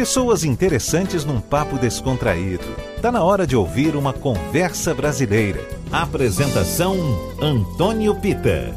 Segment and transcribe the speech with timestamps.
[0.00, 2.64] Pessoas interessantes num papo descontraído.
[3.02, 5.60] Tá na hora de ouvir uma conversa brasileira.
[5.92, 6.96] Apresentação
[7.38, 8.74] Antônio Pita.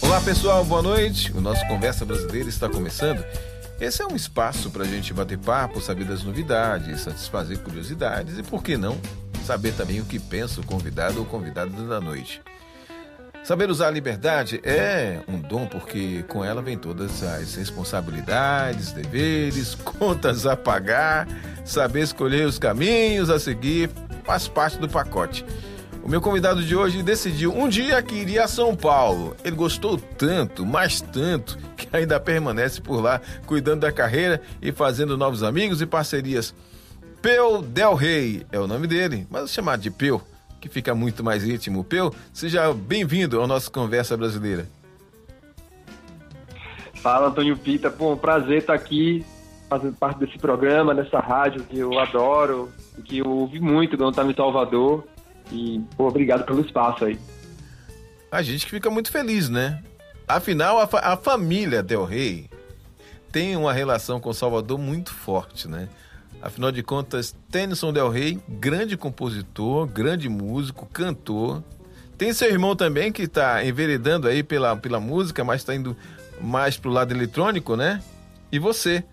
[0.00, 1.32] Olá pessoal, boa noite.
[1.32, 3.24] O nosso Conversa Brasileira está começando.
[3.82, 8.42] Esse é um espaço para a gente bater papo, saber das novidades, satisfazer curiosidades e,
[8.44, 8.96] por que não,
[9.44, 12.40] saber também o que pensa o convidado ou convidada da noite.
[13.42, 19.74] Saber usar a liberdade é um dom porque com ela vem todas as responsabilidades, deveres,
[19.98, 21.26] contas a pagar,
[21.64, 23.90] saber escolher os caminhos a seguir
[24.22, 25.44] faz parte do pacote.
[26.04, 29.36] O meu convidado de hoje decidiu um dia que iria a São Paulo.
[29.44, 35.16] Ele gostou tanto, mais tanto, que ainda permanece por lá, cuidando da carreira e fazendo
[35.16, 36.52] novos amigos e parcerias.
[37.22, 40.20] Peu Del Rey é o nome dele, mas chamado de Peu,
[40.60, 41.84] que fica muito mais íntimo.
[41.84, 44.66] Peu, seja bem-vindo ao nosso Conversa Brasileira.
[46.94, 47.92] Fala, Antônio Pita.
[47.92, 49.24] Pô, um prazer estar aqui
[49.68, 52.70] fazendo parte desse programa, dessa rádio que eu adoro,
[53.04, 55.04] que eu ouvi muito quando estava em Salvador.
[55.52, 57.18] E, pô, obrigado pelo espaço aí.
[58.30, 59.82] A gente que fica muito feliz, né?
[60.26, 62.48] Afinal, a, fa a família Del Rey
[63.30, 65.88] tem uma relação com Salvador muito forte, né?
[66.40, 71.62] Afinal de contas, Tennyson Del Rey, grande compositor, grande músico, cantor.
[72.18, 75.96] Tem seu irmão também que está enveredando aí pela, pela música, mas está indo
[76.40, 78.02] mais pro lado eletrônico, né?
[78.50, 79.04] E você,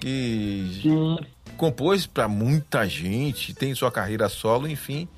[0.00, 1.16] que Sim.
[1.56, 5.08] compôs para muita gente, tem sua carreira solo, enfim.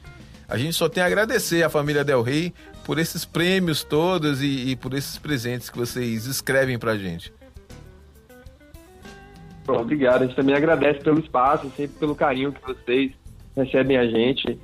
[0.49, 4.71] A gente só tem a agradecer à família Del Rey por esses prêmios todos e,
[4.71, 7.31] e por esses presentes que vocês escrevem pra gente.
[9.69, 10.23] Obrigado.
[10.23, 13.13] A gente também agradece pelo espaço, sempre pelo carinho que vocês
[13.55, 14.59] recebem a gente.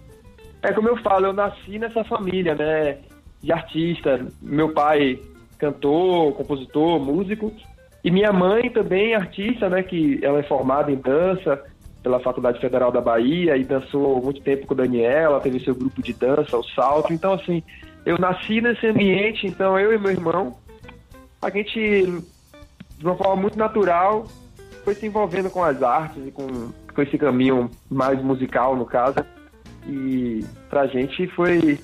[0.62, 2.96] É como eu falo, eu nasci nessa família, né?
[3.42, 4.26] De artista.
[4.40, 5.20] Meu pai
[5.58, 7.52] cantor, compositor, músico.
[8.02, 9.82] E minha mãe também artista, né?
[9.82, 11.62] Que ela é formada em dança
[12.04, 16.12] pela Faculdade Federal da Bahia e dançou muito tempo com Daniela, teve seu grupo de
[16.12, 17.14] dança, o Salto.
[17.14, 17.62] Então, assim,
[18.04, 20.54] eu nasci nesse ambiente, então eu e meu irmão,
[21.40, 22.22] a gente,
[22.98, 24.26] de uma forma muito natural,
[24.84, 26.46] foi se envolvendo com as artes e com,
[26.94, 29.24] com esse caminho mais musical, no caso.
[29.88, 31.80] E pra gente foi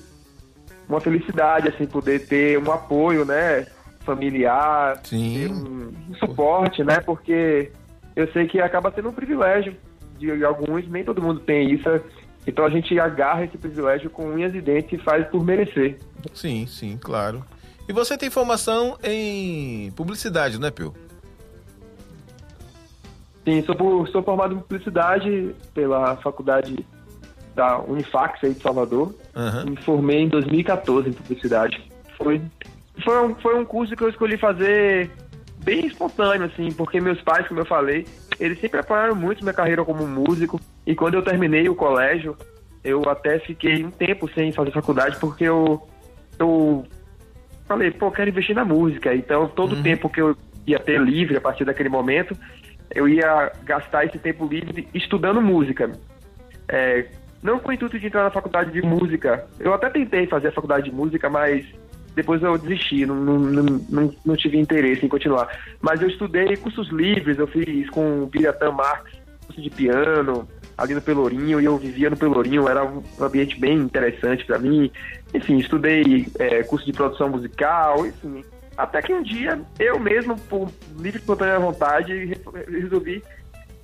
[0.87, 3.65] uma felicidade, assim, poder ter um apoio, né,
[4.01, 5.47] familiar, Sim.
[5.47, 7.71] um, um suporte, né, porque
[8.15, 9.75] eu sei que acaba sendo um privilégio
[10.21, 11.89] de alguns, nem todo mundo tem isso.
[12.45, 15.97] Então a gente agarra esse privilégio com unhas e dentes e faz por merecer.
[16.33, 17.43] Sim, sim, claro.
[17.87, 20.93] E você tem formação em publicidade, né, Pio?
[23.43, 26.85] Sim, sou, sou formado em publicidade pela faculdade
[27.55, 29.13] da Unifax aí de Salvador.
[29.35, 29.71] Uhum.
[29.71, 31.81] Me formei em 2014 em publicidade.
[32.17, 32.41] Foi,
[33.03, 35.09] foi, um, foi um curso que eu escolhi fazer
[35.63, 38.05] bem espontâneo, assim, porque meus pais, como eu falei,
[38.39, 40.59] eles sempre apoiaram muito minha carreira como músico.
[40.85, 42.35] E quando eu terminei o colégio,
[42.83, 45.87] eu até fiquei um tempo sem fazer faculdade, porque eu,
[46.39, 46.85] eu
[47.67, 49.13] falei, pô, quero investir na música.
[49.13, 49.83] Então, todo o Uhum.
[49.83, 50.35] tempo que eu
[50.65, 52.35] ia ter livre a partir daquele momento,
[52.93, 55.91] eu ia gastar esse tempo livre estudando música.
[56.67, 57.05] É,
[57.41, 59.45] não com o intuito de entrar na faculdade de música.
[59.59, 61.65] Eu até tentei fazer a faculdade de música, mas
[62.15, 65.47] depois eu desisti, não, não, não, não, tive interesse em continuar.
[65.79, 69.11] Mas eu estudei cursos livres, eu fiz com o Biratã Marx,
[69.45, 73.77] curso de piano, ali no Pelourinho, e eu vivia no Pelourinho, era um ambiente bem
[73.77, 74.91] interessante para mim.
[75.33, 78.43] Enfim, estudei é, curso de produção musical, enfim.
[78.77, 83.23] Até que um dia, eu mesmo, por livre e espontânea vontade, re- resolvi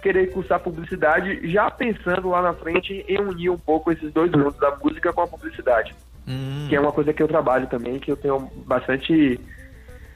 [0.02, 4.58] querer cursar publicidade, já pensando lá na frente em unir um pouco esses dois mundos,
[4.58, 5.96] da música com a publicidade
[6.28, 9.40] Hum, que é uma coisa que eu trabalho também, que eu tenho bastante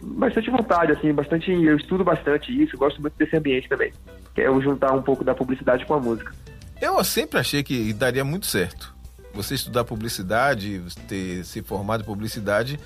[0.03, 3.93] bastante vontade, assim, bastante, eu estudo bastante isso, gosto muito desse ambiente também,
[4.33, 6.33] que é eu juntar um pouco da publicidade com a música.
[6.81, 8.93] Eu sempre achei que daria muito certo.
[9.33, 12.79] Você estudar publicidade, ter se formado em publicidade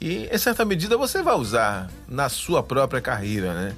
[0.00, 3.76] e, em certa medida, você vai usar na sua própria carreira, né?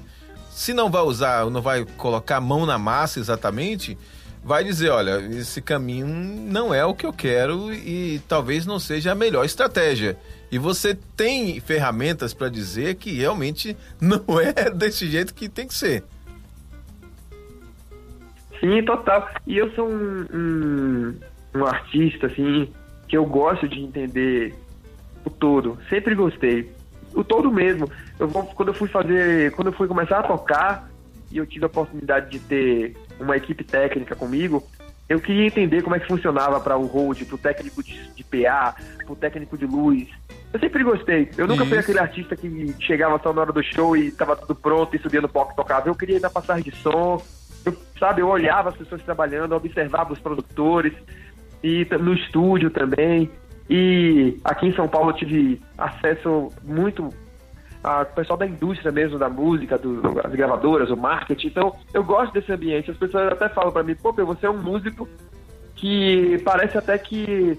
[0.49, 3.97] Se não vai usar, não vai colocar a mão na massa exatamente,
[4.45, 9.11] vai dizer, olha, esse caminho não é o que eu quero e talvez não seja
[9.11, 10.15] a melhor estratégia.
[10.51, 15.73] E você tem ferramentas para dizer que realmente não é desse jeito que tem que
[15.73, 16.03] ser.
[18.59, 19.27] Sim, total.
[19.47, 21.19] E eu sou um, um,
[21.55, 22.71] um artista, assim,
[23.07, 24.53] que eu gosto de entender
[25.25, 25.79] o todo.
[25.89, 26.71] Sempre gostei.
[27.15, 27.89] O todo mesmo.
[28.19, 30.87] Eu quando eu fui fazer, quando eu fui começar a tocar
[31.31, 34.63] e eu tive a oportunidade de ter uma equipe técnica comigo,
[35.07, 38.23] eu queria entender como é que funcionava para o hold, para o técnico de, de
[38.23, 40.09] PA, para o técnico de luz.
[40.51, 41.29] Eu sempre gostei.
[41.37, 41.69] Eu nunca Isso.
[41.69, 44.99] fui aquele artista que chegava só na hora do show e estava tudo pronto e
[44.99, 45.89] subia no palco e tocava.
[45.89, 47.21] Eu queria ir na passagem de som.
[47.63, 50.93] Eu, sabe, eu olhava as pessoas trabalhando, observava os produtores
[51.63, 53.29] e no estúdio também.
[53.69, 57.09] E aqui em São Paulo eu tive acesso muito
[57.85, 61.47] ao pessoal da indústria mesmo, da música, do, das gravadoras, o marketing.
[61.47, 62.89] Então, eu gosto desse ambiente.
[62.91, 65.07] As pessoas até falam pra mim, pô, você é um músico
[65.75, 67.57] que parece até que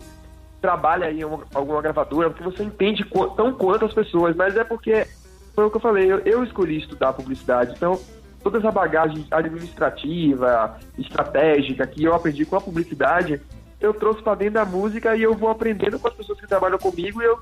[0.61, 4.65] trabalha em uma- alguma gravadora, porque você entende qu- tão quanto as pessoas, mas é
[4.65, 5.07] porque,
[5.55, 8.01] foi o que eu falei, eu, eu escolhi estudar publicidade, então
[8.43, 13.41] toda essa bagagem administrativa, estratégica que eu aprendi com a publicidade,
[13.81, 16.79] eu trouxe para dentro da música e eu vou aprendendo com as pessoas que trabalham
[16.79, 17.39] comigo e eu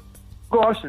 [0.51, 0.89] gosto.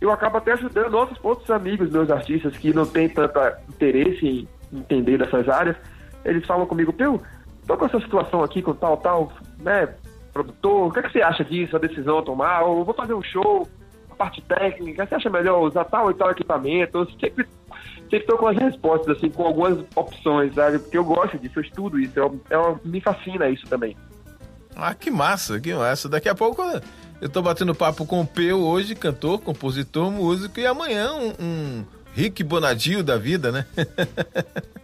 [0.00, 3.38] Eu acabo até ajudando outros, outros amigos, meus artistas, que não têm tanto
[3.68, 5.76] interesse em entender dessas áreas,
[6.24, 7.20] eles falam comigo, Peu,
[7.66, 9.88] tô com essa situação aqui com tal, tal, né,
[10.32, 13.14] produtor, o que, é que você acha disso, a decisão a tomar, ou vou fazer
[13.14, 13.66] um show,
[14.10, 16.98] a parte técnica, você acha melhor usar tal e tal equipamento?
[16.98, 17.46] Eu sempre
[18.04, 20.78] sempre estou com as respostas, assim, com algumas opções, sabe?
[20.78, 23.96] Porque eu gosto disso, eu estudo isso, eu, eu- me fascina isso também.
[24.76, 26.08] Ah, que massa, que massa.
[26.08, 26.62] Daqui a pouco
[27.20, 31.84] eu tô batendo papo com o Peu hoje, cantor, compositor, músico, e amanhã um, um
[32.14, 33.66] Rick Bonadio da vida, né?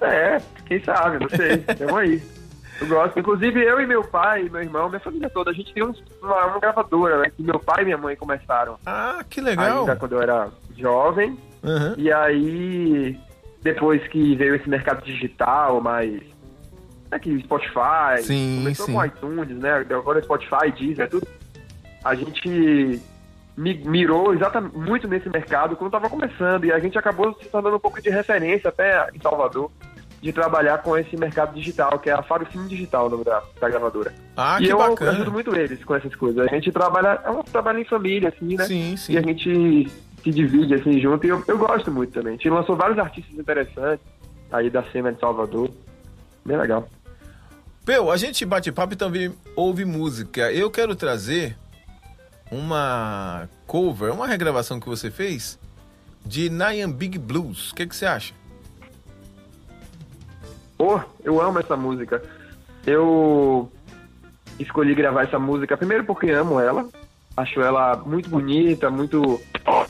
[0.00, 2.22] É, quem sabe, não sei, tamo aí.
[2.80, 3.18] Eu gosto.
[3.18, 6.44] Inclusive, eu e meu pai, meu irmão, minha família toda, a gente tem uns- uma,
[6.46, 7.30] uma gravadora, né?
[7.34, 9.80] Que meu pai e minha mãe começaram ah, que legal.
[9.80, 11.38] ainda quando eu era jovem.
[11.64, 11.94] Aham.
[11.96, 13.18] E aí,
[13.62, 16.20] depois que veio esse mercado digital, mais.
[17.14, 18.92] Aqui, Spotify, Sim, começou sim.
[18.92, 19.72] com iTunes, né?
[19.90, 21.26] Agora Spotify, Deezer, tudo.
[22.04, 23.00] A gente
[23.56, 27.76] mi- mirou exatamente muito nesse mercado quando estava começando e a gente acabou se tornando
[27.76, 29.70] um pouco de referência até em Salvador
[30.20, 33.42] de trabalhar com esse mercado digital, que é a Faro Cine Digital, o nome da,
[33.60, 34.12] da gravadora.
[34.36, 35.10] Ah, e que eu bacana.
[35.12, 36.46] ajudo muito eles com essas coisas.
[36.46, 38.64] A gente trabalha, é um trabalho em família, assim, né?
[38.64, 39.12] Sim, sim.
[39.12, 39.88] E a gente
[40.22, 42.30] se divide assim junto e eu, eu gosto muito também.
[42.30, 44.04] A gente lançou vários artistas interessantes
[44.50, 45.70] aí da cena de Salvador.
[46.44, 46.88] Bem legal.
[47.84, 50.50] Peu, a gente bate papo e também ouve música.
[50.50, 51.56] Eu quero trazer
[52.50, 55.58] uma cover, uma regravação que você fez
[56.24, 57.72] de Nyan Big Blues.
[57.72, 58.32] O que, que você acha?
[60.78, 62.22] Pô, eu amo essa música.
[62.86, 63.70] Eu
[64.58, 66.88] escolhi gravar essa música primeiro porque amo ela.
[67.36, 69.40] Acho ela muito bonita, muito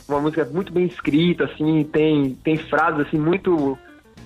[0.07, 3.77] uma música muito bem escrita, assim, tem tem frases assim muito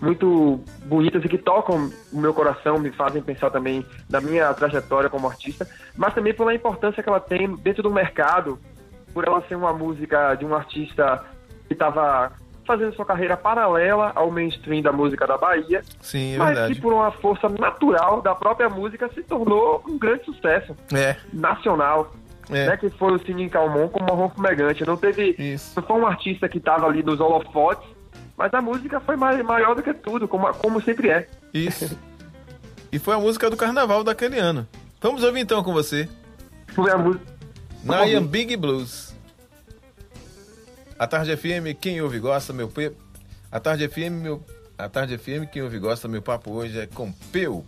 [0.01, 5.09] muito bonitas e que tocam o meu coração, me fazem pensar também na minha trajetória
[5.09, 5.67] como artista,
[5.97, 8.57] mas também pela importância que ela tem dentro do mercado,
[9.13, 11.23] por ela ser uma música de um artista
[11.67, 12.31] que estava
[12.65, 16.75] fazendo sua carreira paralela ao mainstream da música da Bahia, Sim, é mas verdade.
[16.75, 22.13] que por uma força natural da própria música se tornou um grande sucesso É, nacional.
[22.51, 22.65] É.
[22.65, 24.83] Né, que foi o Cine Calmon com o Marrom Fumegante.
[24.83, 25.35] Não teve.
[25.37, 25.71] Isso.
[25.79, 27.87] Não foi um artista que estava ali nos holofotes,
[28.39, 31.27] mas a música foi mai- maior do que tudo, como, como sempre é.
[31.53, 31.95] isso.
[32.91, 34.67] E foi a música do carnaval daquele ano.
[34.99, 36.09] Vamos ouvir então com você.
[36.73, 37.23] Foi a música.
[37.83, 39.13] Nyan Big Blues.
[40.97, 42.91] A Tarde FM, quem ouve gosta, meu pe...
[43.51, 44.43] A Tarde FM, meu...
[44.75, 47.63] A Tarde FM, quem ouve gosta, meu papo hoje é com Peu.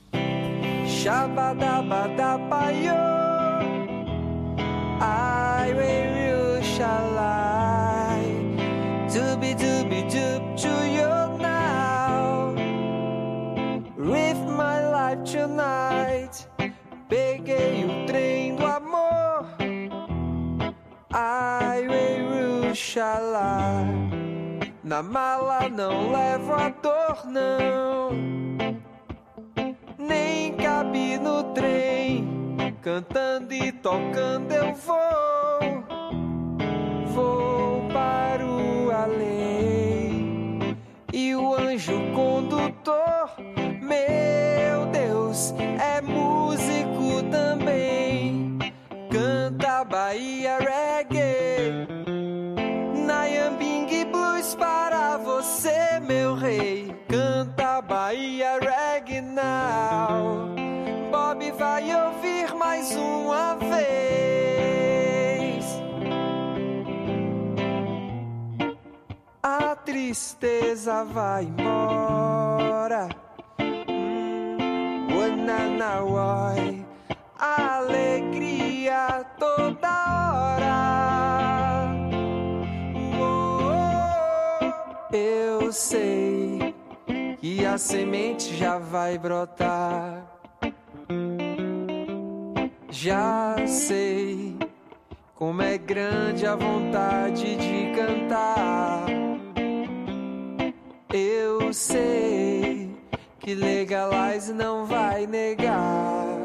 [0.87, 2.95] Shabadabadabayo.
[4.99, 6.63] I will
[10.13, 10.41] I
[24.91, 28.09] Na mala não levo a dor não.
[29.97, 32.27] Nem cabe no trem.
[32.81, 35.83] Cantando e tocando eu vou,
[37.13, 39.40] vou para o além.
[41.13, 43.31] E o anjo condutor,
[43.81, 48.57] meu Deus, é músico também.
[49.11, 51.85] Canta Bahia Reggae.
[53.05, 56.95] Nayambing Blues para você, meu rei.
[57.09, 60.49] Canta Bahia Reggae now.
[61.11, 64.20] Bob vai ouvir mais uma vez.
[69.91, 73.09] Tristeza vai embora.
[73.59, 76.85] Hum, Wananawai.
[77.37, 79.89] Alegria toda
[80.33, 81.91] hora.
[85.11, 86.73] Eu sei
[87.41, 90.23] que a semente já vai brotar.
[92.89, 94.55] Já sei
[95.35, 99.30] como é grande a vontade de cantar.
[101.13, 102.89] Eu sei
[103.39, 106.37] que legalize não vai negar.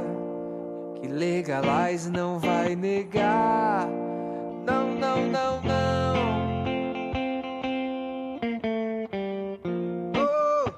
[1.01, 3.87] Que legalize não vai negar.
[4.67, 6.17] Não, não, não, não.
[10.17, 10.73] Oh,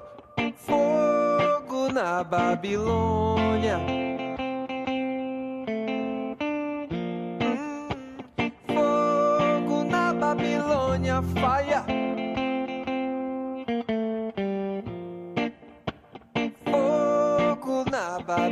[0.55, 4.08] fogo na Babilônia.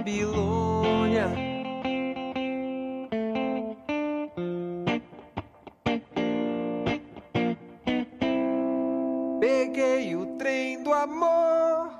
[0.07, 1.27] Babilônia.
[9.41, 11.91] Peguei o trem do amor.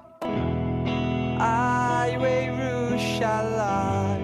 [1.38, 4.18] Highway Ruxalá.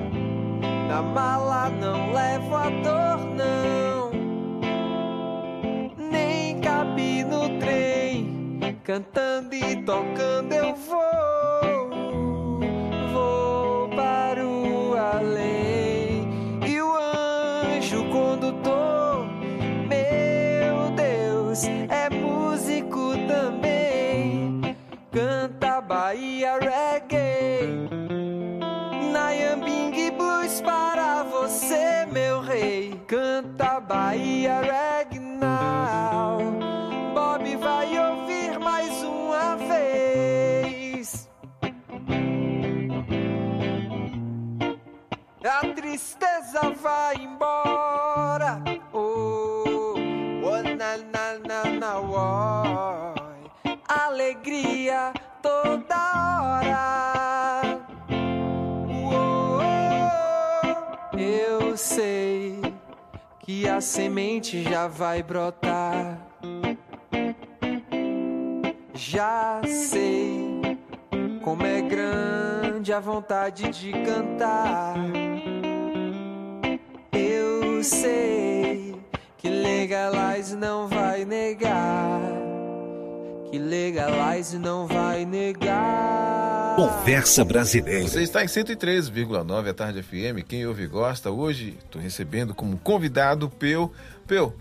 [0.87, 4.11] Na mala não levo a dor, não.
[6.09, 8.61] Nem cabe no trem.
[8.85, 10.22] Cantando e tocando
[51.39, 53.73] na na na na, oi.
[53.87, 55.95] Alegria toda
[56.41, 57.79] hora.
[59.11, 59.57] Oh,
[61.17, 62.61] eu sei
[63.39, 66.19] que a semente já vai brotar.
[68.93, 70.77] Já sei
[71.43, 74.95] como é grande a vontade de cantar.
[77.11, 78.62] Eu sei
[79.43, 82.21] que legalize não vai negar.
[83.51, 86.77] Que legalize não vai negar.
[86.77, 88.07] Conversa Brasileira.
[88.07, 90.47] Você está em 103,9 a Tarde FM.
[90.47, 91.29] Quem ouve e gosta.
[91.29, 93.91] Hoje estou recebendo como convidado Peu.
[94.25, 94.53] Peu,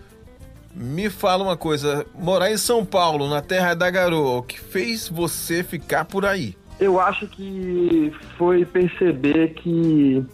[0.74, 2.04] me fala uma coisa.
[2.12, 6.56] Morar em São Paulo, na terra da garoa, o que fez você ficar por aí?
[6.80, 10.26] Eu acho que foi perceber que.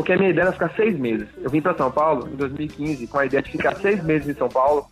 [0.00, 1.28] Porque a minha ideia era ficar seis meses.
[1.42, 4.32] Eu vim para São Paulo em 2015 com a ideia de ficar seis meses em
[4.32, 4.86] São Paulo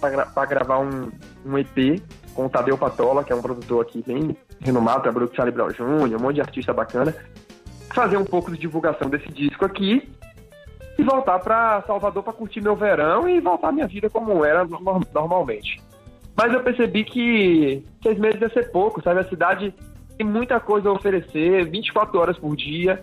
[0.00, 1.10] para gra gravar um,
[1.44, 2.00] um EP
[2.32, 5.52] com o Tadeu Patola, que é um produtor aqui bem renomado, trabalhou com o Charlie
[5.52, 7.12] Brown Jr., um monte de artista bacana.
[7.92, 10.08] Fazer um pouco de divulgação desse disco aqui
[10.96, 14.64] e voltar para Salvador para curtir meu verão e voltar minha vida como era
[15.12, 15.82] normalmente.
[16.36, 19.18] Mas eu percebi que seis meses ia ser pouco, sabe?
[19.18, 19.74] A cidade
[20.16, 23.02] tem muita coisa a oferecer, 24 horas por dia.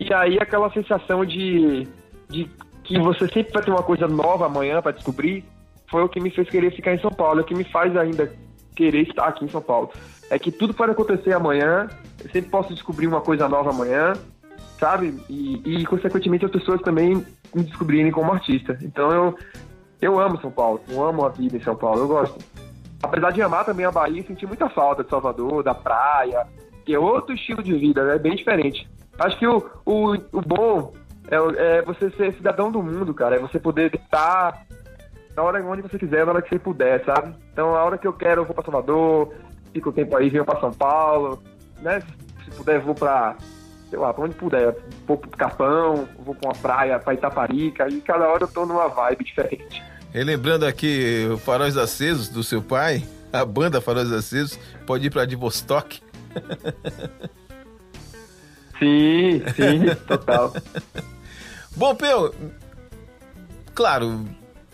[0.00, 1.86] E aí aquela sensação de,
[2.28, 2.50] de
[2.82, 5.44] que você sempre vai ter uma coisa nova amanhã para descobrir,
[5.90, 7.94] foi o que me fez querer ficar em São Paulo, é o que me faz
[7.94, 8.32] ainda
[8.74, 9.90] querer estar aqui em São Paulo.
[10.30, 11.86] É que tudo pode acontecer amanhã,
[12.24, 14.14] eu sempre posso descobrir uma coisa nova amanhã,
[14.78, 15.22] sabe?
[15.28, 17.22] E, e consequentemente as pessoas também
[17.54, 18.78] me descobrirem como artista.
[18.80, 19.38] Então eu,
[20.00, 22.38] eu amo São Paulo, eu amo a vida em São Paulo, eu gosto.
[23.02, 26.46] Apesar de amar também a Bahia, senti muita falta de Salvador, da praia,
[26.86, 28.18] que é outro estilo de vida, é né?
[28.18, 28.88] bem diferente.
[29.20, 30.94] Acho que o, o, o bom
[31.30, 34.66] é, é, você ser cidadão do mundo, cara, é você poder estar
[35.36, 37.34] na hora onde você quiser, na hora que você puder, sabe?
[37.52, 39.34] Então, a hora que eu quero, eu vou pra Salvador,
[39.74, 41.42] fico o tempo aí, venho pra São Paulo,
[41.82, 42.02] né?
[42.44, 43.36] Se puder, vou pra,
[43.90, 44.74] sei lá, pra onde puder.
[45.06, 48.88] Vou pro Capão, vou pra uma praia, pra Itaparica, e cada hora eu tô numa
[48.88, 49.82] vibe diferente.
[50.12, 55.26] Relembrando aqui o Faróis Acesos do seu pai, a banda Faróis Acesos, pode ir pra
[55.26, 56.00] Divostok.
[58.80, 60.54] Sim, sim, total.
[61.76, 62.34] Bom, Peu,
[63.74, 64.24] claro,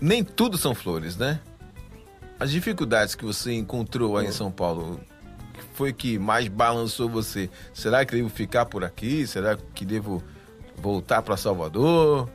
[0.01, 1.41] nem tudo são flores, né?
[2.39, 5.01] As dificuldades que você encontrou aí em São Paulo,
[5.53, 7.51] que foi que mais balançou você?
[7.75, 9.27] Será que devo ficar por aqui?
[9.27, 10.23] Será que devo
[10.77, 12.29] voltar para Salvador?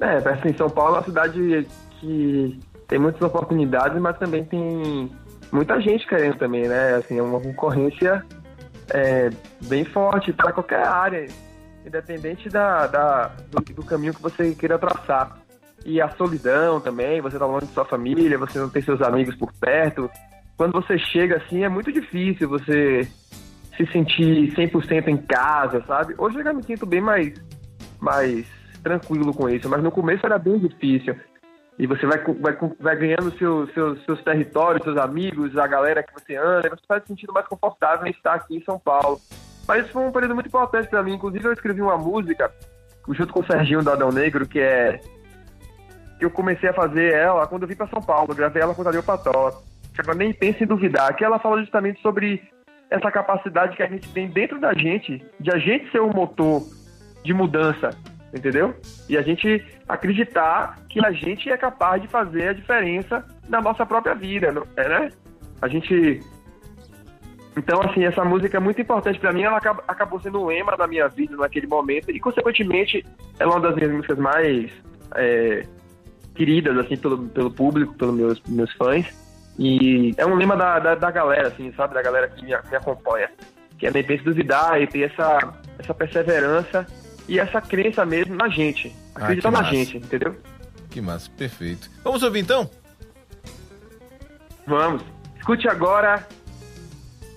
[0.00, 1.66] É, assim, São Paulo é uma cidade
[2.00, 5.10] que tem muitas oportunidades, mas também tem
[5.50, 6.96] muita gente querendo também, né?
[6.96, 8.24] Assim, é uma concorrência
[8.92, 9.30] é,
[9.66, 11.26] bem forte para qualquer área
[11.84, 15.38] independente da, da do, do, caminho que você queira traçar.
[15.84, 19.34] E a solidão também, você tá longe de sua família, você não tem seus amigos
[19.36, 20.10] por perto.
[20.56, 23.08] Quando você chega assim, é muito difícil você
[23.76, 26.14] se sentir 100% em casa, sabe?
[26.18, 27.32] Hoje eu já me sinto bem mais,
[28.00, 28.44] mais
[28.82, 31.14] tranquilo com isso, mas no começo era bem difícil.
[31.78, 36.12] E você vai, vai, vai ganhando seu, seu, seus territórios, seus amigos, a galera que
[36.12, 39.20] você anda, e você se sentindo mais confortável em estar aqui em São Paulo.
[39.66, 41.14] Mas isso foi um período muito importante para mim.
[41.14, 42.50] Inclusive, eu escrevi uma música
[43.10, 45.00] junto com o Serginho do Adão Negro, que é.
[46.18, 48.32] que eu comecei a fazer ela quando eu vim para São Paulo.
[48.32, 49.52] Eu gravei ela com o Dario Patola.
[49.94, 52.42] Chama Nem Pense em Duvidar, que ela fala justamente sobre
[52.90, 56.62] essa capacidade que a gente tem dentro da gente, de a gente ser o motor
[57.22, 57.90] de mudança,
[58.34, 58.74] entendeu?
[59.08, 63.86] E a gente acreditar que a gente é capaz de fazer a diferença na nossa
[63.86, 65.10] própria vida, é, né?
[65.60, 66.20] A gente
[67.56, 69.42] então, assim, essa música é muito importante para mim.
[69.42, 69.56] Ela
[69.88, 73.04] acabou sendo um lema da minha vida naquele momento e, consequentemente,
[73.36, 74.70] ela é uma das minhas músicas mais
[75.16, 75.66] é,
[76.36, 79.06] queridas, assim, pelo, pelo público, pelos meus, meus fãs.
[79.58, 81.94] E é um lema da, da, da galera, assim, sabe?
[81.94, 83.28] Da galera que me, me acompanha.
[83.76, 86.86] Que é nem pense duvidar e ter essa, essa perseverança
[87.28, 88.94] e essa crença mesmo na gente.
[89.16, 89.70] Ah, Acreditar ah, na massa.
[89.72, 90.36] gente, entendeu?
[90.90, 91.90] Que massa, perfeito.
[92.02, 92.68] Vamos ouvir então?
[94.66, 95.02] Vamos.
[95.36, 96.26] Escute agora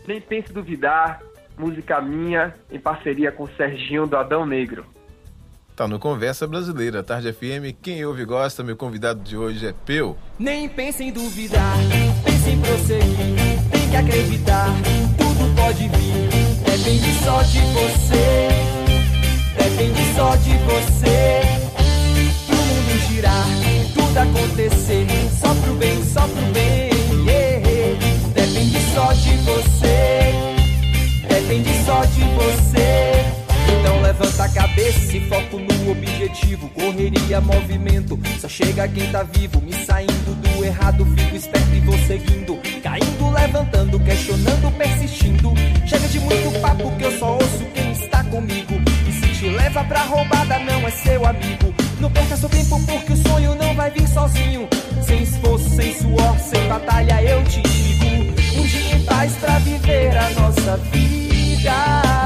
[0.07, 1.21] Nem Pense Duvidar,
[1.57, 4.85] música minha, em parceria com o Serginho do Adão Negro.
[5.75, 7.73] Tá no Conversa Brasileira, Tarde FM.
[7.81, 10.17] Quem ouve e gosta, meu convidado de hoje é Peu.
[10.37, 11.77] Nem pense em duvidar,
[12.23, 14.67] pense em prosseguir, tem que acreditar,
[15.17, 18.49] tudo pode vir, depende só de você,
[19.57, 21.70] depende só de você.
[23.93, 25.05] Tudo acontecer,
[25.39, 26.89] só pro bem, só pro bem,
[27.23, 27.99] yeah.
[28.33, 30.33] depende só de você,
[31.29, 33.41] depende só de você.
[33.79, 36.67] Então levanta a cabeça e foco no objetivo.
[36.69, 39.61] Correria, movimento, só chega quem tá vivo.
[39.61, 42.57] Me saindo do errado, fico esperto e vou seguindo.
[42.81, 45.53] Caindo, levantando, questionando, persistindo.
[45.85, 48.73] Chega de muito papo que eu só ouço quem está comigo.
[49.07, 51.70] E se te leva pra roubada, não é seu amigo.
[52.01, 54.67] Não perca seu tempo porque o sonho não vai vir sozinho.
[55.05, 58.59] Sem esforço, sem suor, sem batalha, eu te digo.
[58.59, 62.21] Um dia em paz pra viver a nossa vida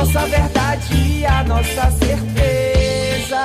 [0.00, 3.44] nossa verdade e a nossa certeza.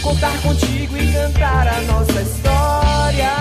[0.00, 3.32] Contar contigo e cantar a nossa história.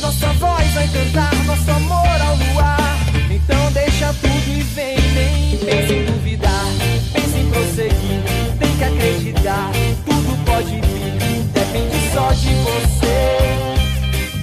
[0.00, 2.98] Nossa voz vai cantar nosso amor ao luar.
[3.30, 6.15] Então deixa tudo e vem, nem pense
[10.04, 11.42] tudo pode vir.
[11.52, 13.28] Depende só de você,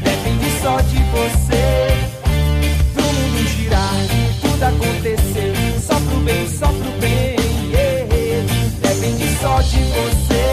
[0.04, 2.14] depende só de você
[4.64, 5.54] acontecer.
[5.82, 7.36] Só pro bem, só pro bem.
[7.72, 8.08] Yeah.
[8.82, 10.44] Depende só de você.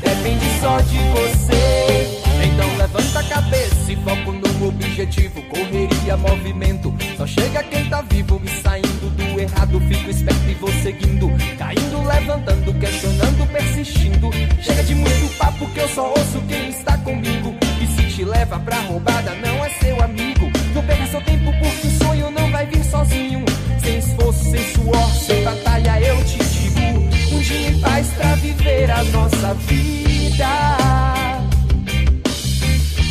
[0.00, 2.20] Depende só de você.
[2.44, 5.42] Então levanta a cabeça e foco no objetivo.
[5.42, 6.94] Correria, movimento.
[7.16, 8.38] Só chega quem tá vivo.
[8.38, 11.30] Me saindo do errado, fico esperto e vou seguindo.
[11.58, 14.30] Caindo, levantando, questionando, persistindo.
[14.60, 17.54] Chega de muito papo que eu só ouço quem está comigo.
[17.80, 20.50] E se te leva pra roubada, não é seu amigo.
[20.74, 23.44] Não perca seu tempo porque o sonho não vai vir sozinho.
[23.82, 27.34] Sem esforço, sem suor, sem batalha, eu te digo.
[27.34, 30.48] Um dia em paz pra viver a nossa vida.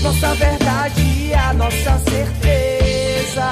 [0.01, 3.51] Nossa verdade a nossa certeza.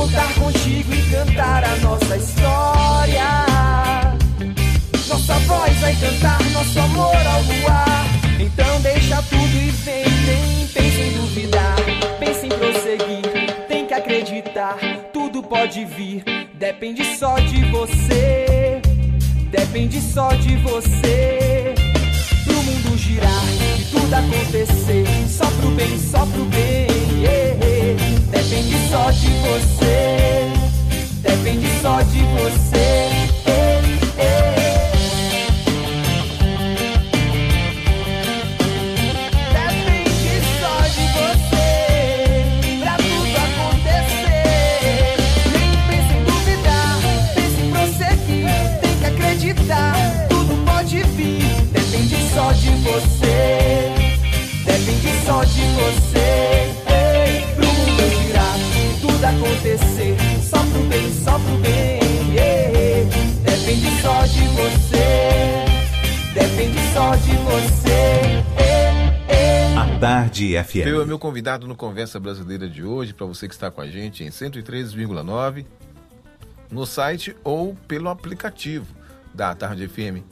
[0.00, 3.44] Contar contigo e cantar a nossa história.
[5.06, 8.06] Nossa voz vai cantar nosso amor ao luar.
[8.40, 11.76] Então deixa tudo e vem, nem pense em duvidar,
[12.18, 14.78] pense em prosseguir, tem que acreditar,
[15.12, 18.80] tudo pode vir, depende só de você,
[19.50, 21.74] depende só de você.
[22.44, 23.44] Pro mundo girar
[23.78, 26.88] e tudo acontecer, só pro bem, só pro bem,
[27.20, 27.79] yeah.
[28.50, 30.52] Depende só de você,
[31.22, 33.29] depende só de você.
[64.60, 65.64] Você.
[66.34, 68.44] Depende só de você.
[69.78, 70.86] A Tarde FM.
[70.86, 73.86] Eu é meu convidado no Conversa Brasileira de hoje, para você que está com a
[73.86, 75.64] gente em 103,9
[76.70, 78.86] no site ou pelo aplicativo
[79.34, 80.22] da Tarde FM.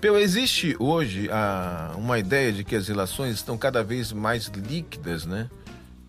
[0.00, 5.26] Peu, existe hoje a, uma ideia de que as relações estão cada vez mais líquidas,
[5.26, 5.50] né?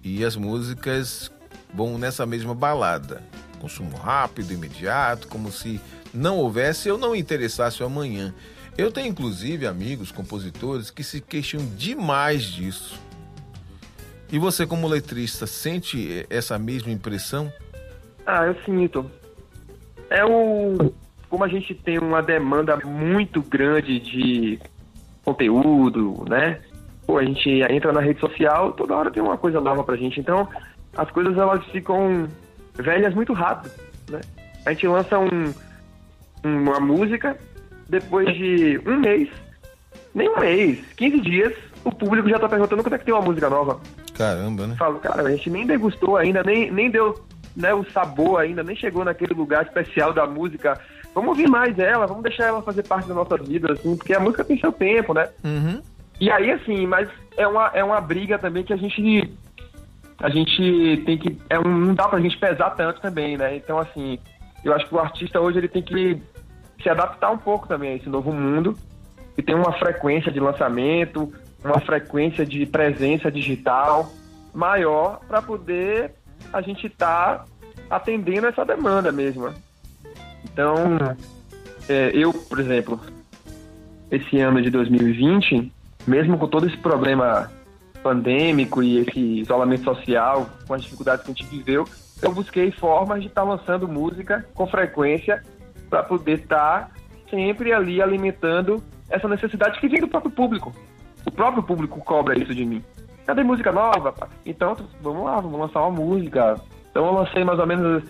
[0.03, 1.31] E as músicas
[1.73, 3.23] vão nessa mesma balada.
[3.59, 5.79] Consumo rápido, imediato, como se
[6.13, 8.33] não houvesse ou não interessasse o amanhã.
[8.77, 12.99] Eu tenho inclusive amigos compositores que se queixam demais disso.
[14.31, 17.51] E você, como letrista, sente essa mesma impressão?
[18.25, 19.09] Ah, eu sinto.
[20.09, 20.91] É o
[21.33, 24.59] como a gente tem uma demanda muito grande de
[25.25, 26.61] conteúdo, né?
[27.07, 30.19] Pô, a gente entra na rede social, toda hora tem uma coisa nova pra gente.
[30.19, 30.47] Então,
[30.95, 32.27] as coisas elas ficam
[32.75, 33.73] velhas muito rápido,
[34.11, 34.21] né?
[34.63, 35.51] A gente lança um,
[36.43, 37.37] uma música,
[37.87, 39.29] depois de um mês,
[40.13, 41.53] nem um mês, 15 dias,
[41.83, 43.79] o público já tá perguntando quando é que tem uma música nova.
[44.13, 44.75] Caramba, né?
[44.77, 47.23] Falo, cara, a gente nem degustou ainda, nem, nem deu
[47.55, 50.79] né, o sabor ainda, nem chegou naquele lugar especial da música
[51.13, 54.19] vamos ouvir mais ela, vamos deixar ela fazer parte da nossa vida, assim, porque a
[54.19, 55.29] música tem seu tempo, né?
[55.43, 55.81] Uhum.
[56.19, 59.31] E aí, assim, mas é uma, é uma briga também que a gente.
[60.19, 61.37] A gente tem que.
[61.49, 63.55] É um, não dá pra gente pesar tanto também, né?
[63.55, 64.17] Então, assim,
[64.63, 66.21] eu acho que o artista hoje ele tem que
[66.81, 68.77] se adaptar um pouco também a esse novo mundo
[69.37, 71.33] e tem uma frequência de lançamento,
[71.63, 74.11] uma frequência de presença digital
[74.53, 76.11] maior para poder
[76.51, 77.45] a gente estar tá
[77.89, 79.49] atendendo essa demanda mesmo.
[79.49, 79.55] Né?
[80.43, 80.75] Então,
[81.89, 82.99] é, eu, por exemplo,
[84.11, 85.71] esse ano de 2020,
[86.05, 87.51] mesmo com todo esse problema
[88.03, 91.87] pandêmico e esse isolamento social, com as dificuldades que a gente viveu,
[92.21, 95.41] eu busquei formas de estar tá lançando música com frequência
[95.93, 96.91] para poder estar tá
[97.29, 100.73] sempre ali alimentando essa necessidade que vem do próprio público.
[101.23, 102.83] O próprio público cobra isso de mim.
[103.27, 104.11] Cadê música nova?
[104.43, 106.59] Então, vamos lá, vamos lançar uma música.
[106.89, 108.03] Então, eu lancei mais ou menos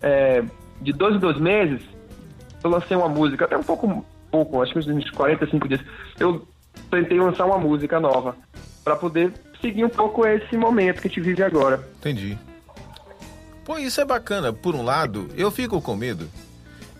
[0.00, 0.42] é,
[0.80, 1.82] de dois em dois meses,
[2.64, 5.80] eu lancei uma música, até um pouco, pouco acho que uns 45 dias,
[6.18, 6.48] eu
[6.90, 8.34] tentei lançar uma música nova,
[8.82, 11.86] para poder seguir um pouco esse momento que a gente vive agora.
[11.98, 12.38] Entendi.
[13.66, 14.50] Pô, isso é bacana.
[14.50, 16.26] Por um lado, eu fico com medo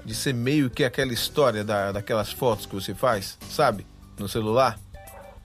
[0.08, 3.86] de ser meio que aquela história da, daquelas fotos que você faz, sabe?
[4.18, 4.80] No celular.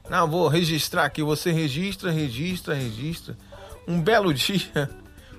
[0.09, 1.21] Não, vou registrar aqui.
[1.21, 3.37] Você registra, registra, registra.
[3.85, 4.89] Um belo dia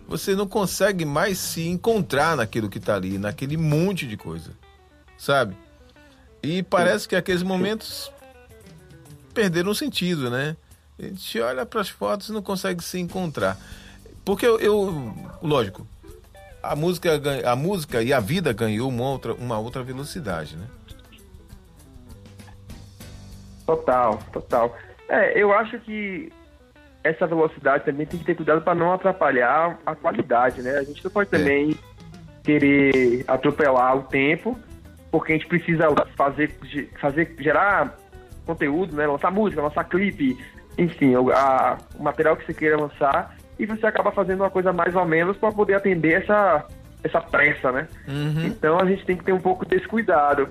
[0.06, 4.50] você não consegue mais se encontrar naquilo que está ali, naquele monte de coisa,
[5.16, 5.56] sabe?
[6.42, 8.12] E parece que aqueles momentos
[9.32, 10.54] perderam sentido, né?
[10.98, 13.58] A gente olha para as fotos e não consegue se encontrar.
[14.22, 15.86] Porque eu, eu, lógico,
[16.72, 20.66] a música, a música e a vida ganhou uma outra, uma outra velocidade, né?
[23.66, 24.76] Total, total.
[25.08, 26.30] É, eu acho que
[27.02, 30.78] essa velocidade também tem que ter cuidado para não atrapalhar a qualidade, né?
[30.78, 31.38] A gente não pode é.
[31.38, 31.76] também
[32.42, 34.58] querer atropelar o tempo,
[35.10, 36.54] porque a gente precisa fazer,
[37.00, 37.96] fazer gerar
[38.46, 39.06] conteúdo, né?
[39.06, 40.38] Lançar música, lançar clipe,
[40.76, 44.94] enfim, a, o material que você queira lançar, e você acaba fazendo uma coisa mais
[44.94, 46.66] ou menos para poder atender essa,
[47.02, 47.88] essa pressa, né?
[48.08, 48.46] Uhum.
[48.46, 50.48] Então a gente tem que ter um pouco desse cuidado.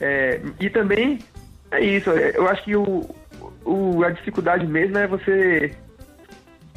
[0.00, 1.18] É, e também
[1.70, 3.08] é isso, eu acho que o,
[3.64, 5.74] o, a dificuldade mesmo é você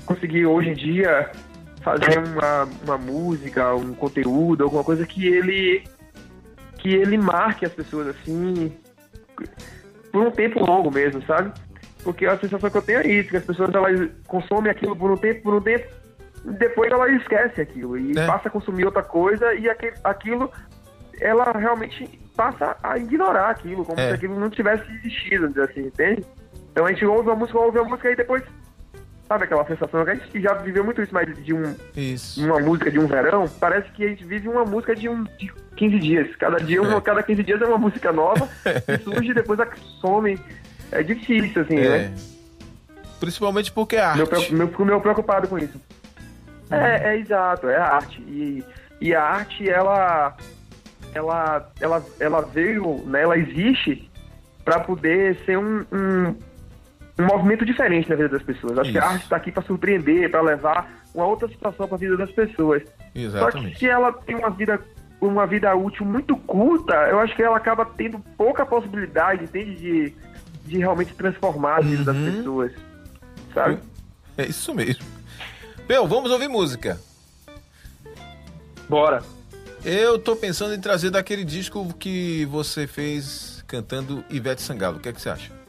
[0.05, 1.29] conseguir hoje em dia
[1.81, 5.83] fazer uma, uma música, um conteúdo, alguma coisa que ele
[6.77, 8.71] que ele marque as pessoas assim
[10.11, 11.51] por um tempo longo mesmo, sabe?
[12.03, 15.11] Porque a sensação que eu tenho é isso, que as pessoas elas consomem aquilo por
[15.11, 15.85] um tempo, por um tempo,
[16.45, 18.25] depois elas esquecem aquilo e é.
[18.25, 20.49] passa a consumir outra coisa e aquele, aquilo
[21.19, 24.07] ela realmente passa a ignorar aquilo, como é.
[24.07, 26.25] se aquilo não tivesse existido, assim, entende?
[26.71, 28.43] Então a gente ouve a música, ouve a música e depois.
[29.27, 32.43] Sabe aquela sensação que a gente já viveu muito isso, mas de um, isso.
[32.43, 35.53] uma música de um verão, parece que a gente vive uma música de, um, de
[35.75, 36.35] 15 dias.
[36.37, 37.01] Cada dia, uma, é.
[37.01, 38.49] cada 15 dias é uma música nova
[38.87, 39.59] que surge e depois
[40.01, 40.39] some.
[40.91, 41.89] É difícil, assim, é.
[41.89, 42.15] né?
[43.19, 44.51] Principalmente porque é arte.
[44.51, 45.79] Meu, meu, fico meio preocupado com isso.
[46.71, 46.77] Uhum.
[46.77, 48.21] É, é exato, é arte.
[48.21, 48.63] E,
[49.01, 50.35] e a arte, ela,
[51.13, 54.09] ela, ela, ela veio, né, ela existe
[54.63, 56.35] para poder ser um, um
[57.19, 58.79] um movimento diferente na vida das pessoas.
[58.79, 58.91] Acho Isso.
[58.93, 62.15] que a arte está aqui para surpreender, para levar uma outra situação para a vida
[62.15, 62.81] das pessoas.
[63.13, 63.67] Exatamente.
[63.67, 64.79] Só que se ela tem uma vida
[65.21, 70.15] uma vida útil muito curta, eu acho que ela acaba tendo pouca possibilidade, entende, de,
[70.69, 72.25] de realmente transformar a vida uhum.
[72.25, 72.71] das pessoas,
[73.53, 73.79] sabe?
[74.37, 75.03] É isso mesmo.
[75.87, 76.99] Meu, vamos ouvir música.
[78.87, 79.23] Bora.
[79.83, 84.97] Eu tô pensando em trazer daquele disco que você fez cantando Ivete Sangalo.
[84.97, 85.59] O que, é que você acha?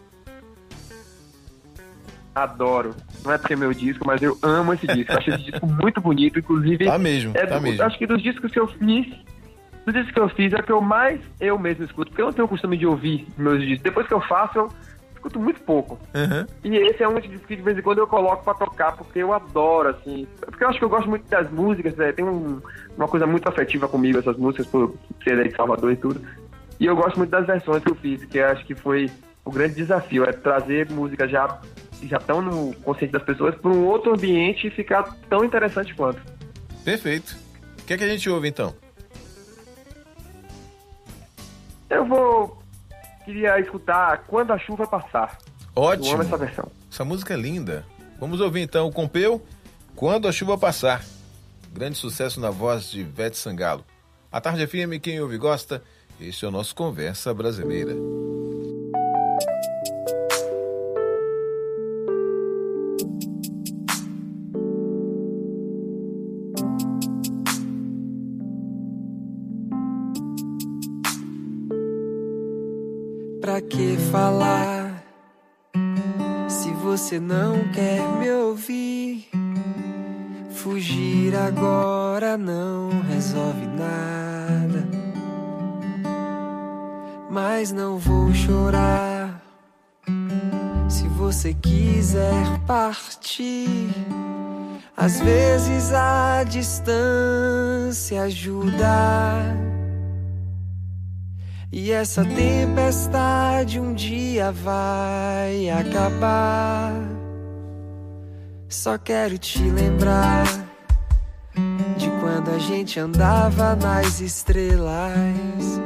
[2.35, 2.95] adoro.
[3.25, 5.13] Não é porque é meu disco, mas eu amo esse disco.
[5.13, 6.87] Acho esse disco muito bonito, inclusive.
[6.87, 7.83] Tá mesmo, é tá do, mesmo.
[7.83, 9.07] Acho que dos discos que eu fiz,
[9.85, 12.27] Dos discos que eu fiz é o que eu mais eu mesmo escuto, porque eu
[12.27, 13.83] não tenho o costume de ouvir meus discos.
[13.83, 14.73] Depois que eu faço, eu
[15.21, 15.99] escuto muito pouco.
[16.15, 16.47] Uhum.
[16.65, 19.19] E esse é um disco que de vez em quando eu coloco pra tocar, porque
[19.19, 20.27] eu adoro, assim.
[20.41, 22.11] Porque eu acho que eu gosto muito das músicas, né?
[22.13, 22.61] tem um-
[22.97, 26.21] uma coisa muito afetiva comigo, essas músicas, por ser daí de Salvador e tudo.
[26.81, 29.11] E eu gosto muito das versões que eu fiz, que eu acho que foi
[29.45, 31.61] o grande desafio, é trazer músicas já
[32.05, 36.19] já estão no consciente das pessoas para um outro ambiente e ficar tão interessante quanto.
[36.83, 37.37] Perfeito.
[37.79, 38.75] O que é que a gente ouve então?
[41.91, 42.60] Eu vou.
[43.31, 45.38] Queria escutar Quando a Chuva Passar.
[45.77, 46.14] Eu Ótimo.
[46.14, 46.69] amo essa versão.
[46.90, 47.87] Essa música é linda.
[48.19, 49.40] Vamos ouvir então o Compeu,
[49.95, 51.05] Quando a Chuva Passar.
[51.73, 53.85] Grande sucesso na voz de Ivete Sangalo.
[54.33, 55.81] A Tarde FM, quem ouve gosta,
[56.21, 57.95] este é o nosso Conversa Brasileira.
[77.11, 79.29] Você não quer me ouvir?
[80.53, 84.88] Fugir agora não resolve nada.
[87.29, 89.42] Mas não vou chorar
[90.88, 93.88] se você quiser partir.
[94.96, 99.80] Às vezes a distância ajuda.
[101.73, 106.93] E essa tempestade um dia vai acabar.
[108.69, 110.45] Só quero te lembrar
[111.97, 115.81] de quando a gente andava nas estrelas,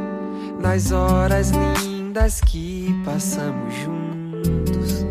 [0.59, 5.07] nas horas lindas que passamos juntos.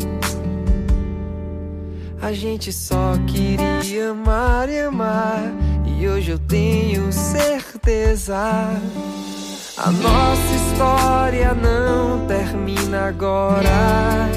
[2.20, 5.44] A gente só queria amar e amar,
[5.86, 8.40] e hoje eu tenho certeza.
[9.76, 14.30] A nossa história não termina agora.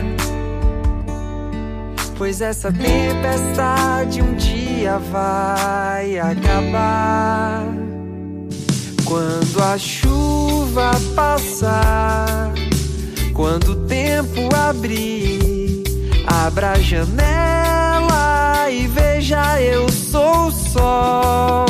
[2.16, 7.66] Pois essa tempestade um dia vai acabar.
[9.04, 12.50] Quando a chuva passar,
[13.34, 15.84] quando o tempo abrir,
[16.26, 21.65] abra a janela e veja eu sou o sol.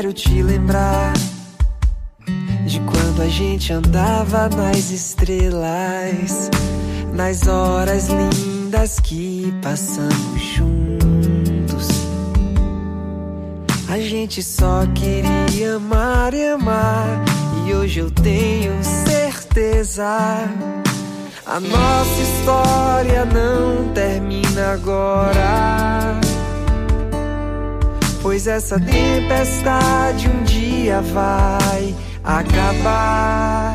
[0.00, 1.12] Quero te lembrar
[2.64, 6.48] de quando a gente andava nas estrelas,
[7.12, 11.88] nas horas lindas que passamos juntos.
[13.90, 17.22] A gente só queria amar e amar,
[17.66, 20.48] e hoje eu tenho certeza.
[21.44, 26.29] A nossa história não termina agora.
[28.22, 33.74] Pois essa tempestade um dia vai acabar.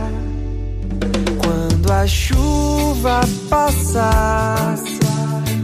[1.43, 4.75] Quando a chuva passar,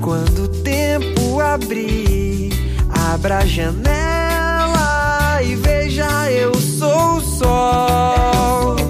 [0.02, 2.52] quando o tempo abrir,
[3.14, 8.81] abra a janela e veja eu sou o sol.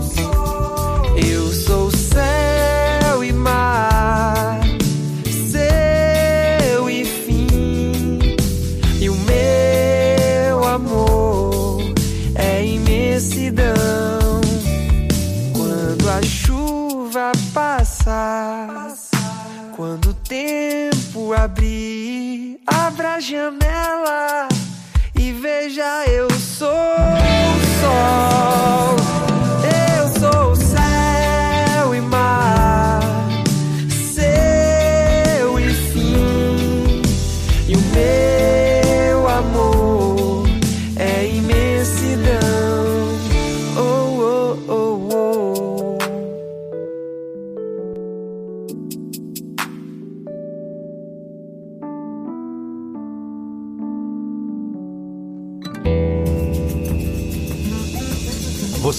[16.21, 18.95] A chuva passar,
[19.75, 24.47] quando o tempo abrir, abra a janela
[25.19, 29.00] e veja eu sou o sol.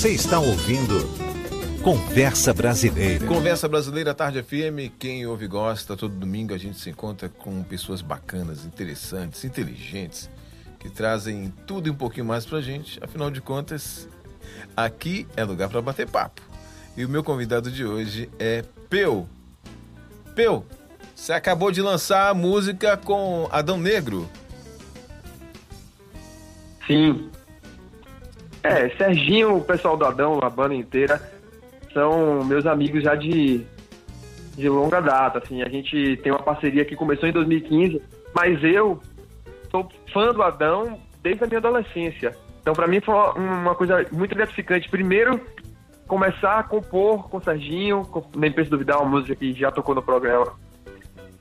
[0.03, 1.09] Você está ouvindo
[1.81, 3.25] Conversa Brasileira.
[3.25, 7.63] Conversa Brasileira Tarde FM, quem ouve e gosta, todo domingo a gente se encontra com
[7.63, 10.29] pessoas bacanas, interessantes, inteligentes,
[10.81, 12.99] que trazem tudo e um pouquinho mais pra gente.
[13.01, 14.09] Afinal de contas,
[14.77, 16.43] Aqui é lugar para bater papo.
[16.97, 19.29] E o meu convidado de hoje é Peu.
[20.35, 20.65] Peu,
[21.15, 24.29] você acabou de lançar a música com Adão Negro.
[26.89, 27.31] Sim.
[28.63, 31.21] É, Serginho, o pessoal do Adão, a banda inteira,
[31.93, 33.65] são meus amigos já de,
[34.57, 35.39] de longa data.
[35.39, 38.01] Assim, a gente tem uma parceria que começou em 2015,
[38.35, 39.01] mas eu
[39.71, 42.37] sou fã do Adão desde a minha adolescência.
[42.61, 44.89] Então, para mim, foi uma coisa muito gratificante.
[44.89, 45.41] Primeiro,
[46.07, 50.03] começar a compor com o Serginho, nem penso duvidar, uma música que já tocou no
[50.03, 50.53] programa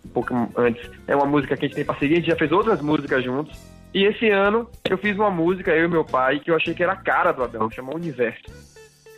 [0.05, 0.89] um pouco antes.
[1.07, 3.57] É uma música que a gente tem parceria, a gente já fez outras músicas juntos.
[3.93, 6.83] E esse ano eu fiz uma música, eu e meu pai, que eu achei que
[6.83, 8.43] era a cara do Adão, chamou Universo.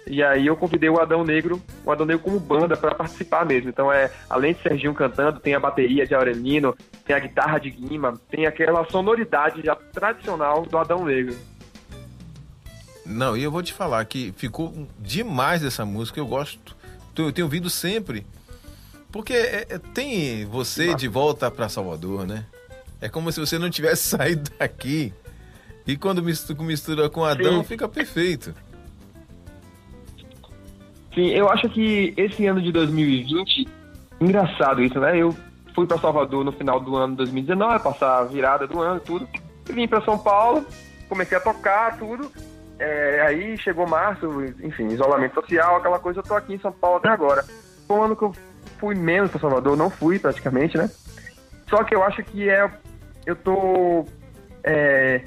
[0.06, 3.70] E aí eu convidei o Adão Negro, o Adão Negro como banda para participar mesmo.
[3.70, 7.70] Então é, além de Serginho cantando, tem a bateria de Aurelino, tem a guitarra de
[7.70, 11.36] Guima, tem aquela sonoridade já tradicional do Adão Negro.
[13.06, 16.76] Não, e eu vou te falar que ficou demais essa música, eu gosto,
[17.18, 18.26] eu tenho ouvido sempre.
[19.12, 22.46] Porque é, é, tem você de volta para Salvador, né?
[23.04, 25.14] É como se você não tivesse saído daqui.
[25.86, 27.64] E quando mistura, mistura com Adão, Sim.
[27.66, 28.56] fica perfeito.
[31.14, 33.68] Sim, eu acho que esse ano de 2020,
[34.22, 35.18] engraçado isso, né?
[35.18, 35.36] Eu
[35.76, 39.28] fui para Salvador no final do ano de 2019, passar a virada do ano, tudo.
[39.70, 40.66] vim para São Paulo,
[41.10, 42.32] comecei a tocar, tudo.
[42.80, 44.26] É, aí chegou março,
[44.64, 47.44] enfim, isolamento social, aquela coisa, eu tô aqui em São Paulo até agora.
[47.86, 48.34] Foi um ano que eu
[48.80, 50.90] fui menos para Salvador, não fui praticamente, né?
[51.70, 52.70] Só que eu acho que é.
[53.26, 54.06] Eu tô
[54.64, 55.22] é,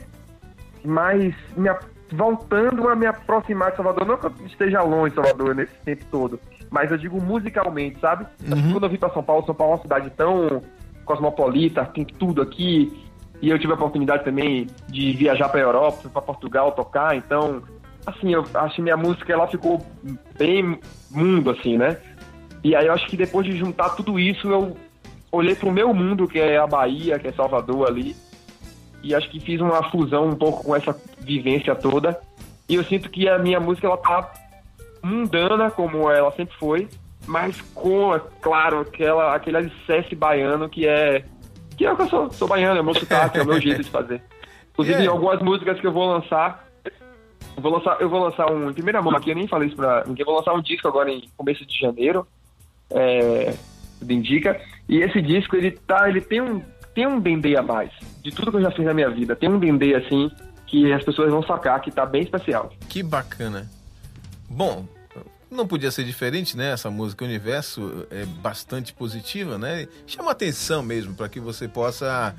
[0.85, 1.69] mais me
[2.13, 4.07] voltando a me aproximar de Salvador.
[4.07, 8.27] Não que eu esteja longe de Salvador nesse tempo todo, mas eu digo musicalmente, sabe?
[8.49, 8.73] Uhum.
[8.73, 10.63] Quando eu vim para São Paulo, São Paulo é uma cidade tão
[11.05, 13.05] cosmopolita, tem tudo aqui.
[13.43, 17.15] E eu tive a oportunidade também de viajar para a Europa, para Portugal tocar.
[17.17, 17.63] Então,
[18.07, 19.85] assim, eu acho que minha música ela ficou
[20.39, 20.79] bem
[21.11, 21.99] mundo, assim, né?
[22.65, 24.77] E aí eu acho que depois de juntar tudo isso, eu
[25.31, 28.17] olhei para o meu mundo, que é a Bahia, que é Salvador ali,
[29.03, 32.21] e acho que fiz uma fusão um pouco com essa vivência toda.
[32.69, 34.33] E eu sinto que a minha música ela tá
[35.03, 36.89] mundana, como ela sempre foi,
[37.27, 41.25] mas com, é claro, aquela, aquele alicerce baiano que é.
[41.77, 43.61] Que é o que eu sou, sou baiano, é o meu sotaque, é o meu
[43.61, 44.23] jeito de fazer.
[44.73, 45.13] Inclusive, yeah.
[45.13, 46.67] algumas músicas que eu vou lançar,
[47.57, 48.71] eu vou lançar, eu vou lançar um.
[48.71, 50.87] Em primeira mão aqui, eu nem falei isso pra ninguém, eu vou lançar um disco
[50.89, 52.27] agora em começo de janeiro.
[52.91, 53.55] É,
[54.09, 54.61] indica.
[54.89, 56.09] E esse disco, ele tá.
[56.09, 56.63] Ele tem um,
[56.95, 57.91] tem um dendê a mais.
[58.23, 59.35] De tudo que eu já fiz na minha vida.
[59.35, 60.31] Tem um dendê assim
[60.67, 62.73] que as pessoas vão sacar que tá bem especial.
[62.89, 63.71] Que bacana.
[64.49, 64.87] Bom,
[65.51, 66.73] não podia ser diferente, né?
[66.73, 69.87] Essa música Universo é bastante positiva, né?
[70.07, 72.35] Chama atenção mesmo para que você possa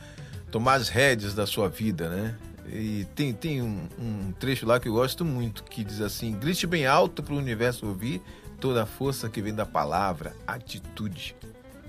[0.51, 2.36] tomar as rédeas da sua vida, né?
[2.69, 6.67] E tem, tem um, um, trecho lá que eu gosto muito, que diz assim: grite
[6.67, 8.21] bem alto para o universo ouvir
[8.60, 11.36] toda a força que vem da palavra, atitude,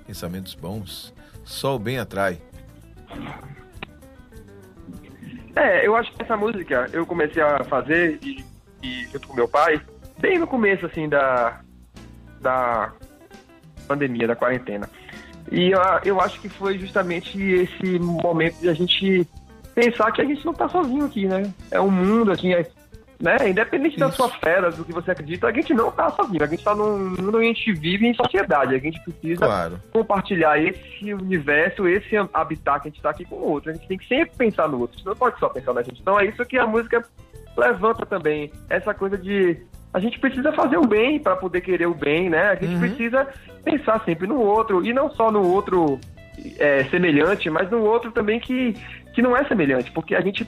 [0.09, 1.15] pensamentos bons.
[1.45, 2.41] Só o bem atrai.
[5.55, 8.45] É, eu acho que essa música eu comecei a fazer e,
[8.83, 9.81] e junto com meu pai,
[10.19, 11.61] bem no começo, assim, da,
[12.41, 12.93] da
[13.87, 14.89] pandemia, da quarentena.
[15.51, 19.27] E eu, eu acho que foi justamente esse momento de a gente
[19.75, 21.53] pensar que a gente não tá sozinho aqui, né?
[21.71, 22.67] É um mundo, assim, é,
[23.21, 23.37] né?
[23.49, 24.01] Independente Isso.
[24.01, 26.43] da sua fé, do que você acredita, a gente não tá sozinho.
[26.43, 28.75] A gente tá num mundo a gente vive em sociedade.
[28.75, 29.81] A gente precisa claro.
[29.93, 33.71] compartilhar esse universo, esse habitat que a gente tá aqui com o outro.
[33.71, 34.95] A gente tem que sempre pensar no outro.
[34.95, 36.01] A gente não pode só pensar na gente.
[36.01, 37.05] Então é isso que a música
[37.57, 38.53] levanta também.
[38.71, 39.57] Essa coisa de
[39.93, 42.51] a gente precisa fazer o bem para poder querer o bem, né?
[42.51, 42.81] A gente uhum.
[42.81, 43.27] precisa
[43.65, 45.99] pensar sempre no outro e não só no outro
[46.59, 48.75] é, semelhante, mas no outro também que,
[49.15, 50.47] que não é semelhante, porque a gente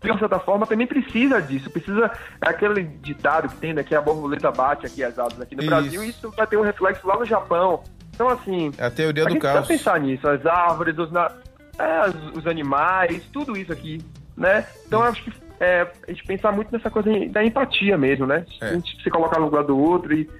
[0.00, 1.70] de uma certa forma, também precisa disso.
[1.70, 2.10] Precisa.
[2.40, 3.82] Aquele ditado que tem, né?
[3.82, 5.70] Que a borboleta bate aqui as asas aqui no isso.
[5.70, 7.82] Brasil, e isso vai ter um reflexo lá no Japão.
[8.14, 8.70] Então, assim.
[8.78, 9.66] É a teoria a do caos.
[9.66, 10.28] Precisa pensar nisso.
[10.28, 14.00] As árvores, os, é, os, animais, tudo isso aqui,
[14.36, 14.66] né?
[14.86, 18.46] Então, eu acho que é, a gente pensar muito nessa coisa da empatia mesmo, né?
[18.60, 18.66] É.
[18.66, 20.30] A gente se colocar no lugar do outro e,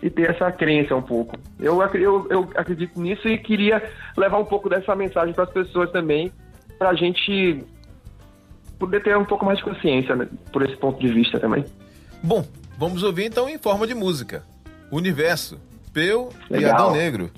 [0.00, 1.36] e ter essa crença um pouco.
[1.58, 3.82] Eu, eu, eu acredito nisso e queria
[4.16, 6.32] levar um pouco dessa mensagem para as pessoas também,
[6.78, 7.64] para a gente
[8.78, 11.64] poder ter um pouco mais de consciência né, por esse ponto de vista também.
[12.22, 14.44] Bom, vamos ouvir então em forma de música.
[14.90, 15.60] Universo,
[15.92, 16.70] Peu Legal.
[16.70, 17.30] e Adão Negro.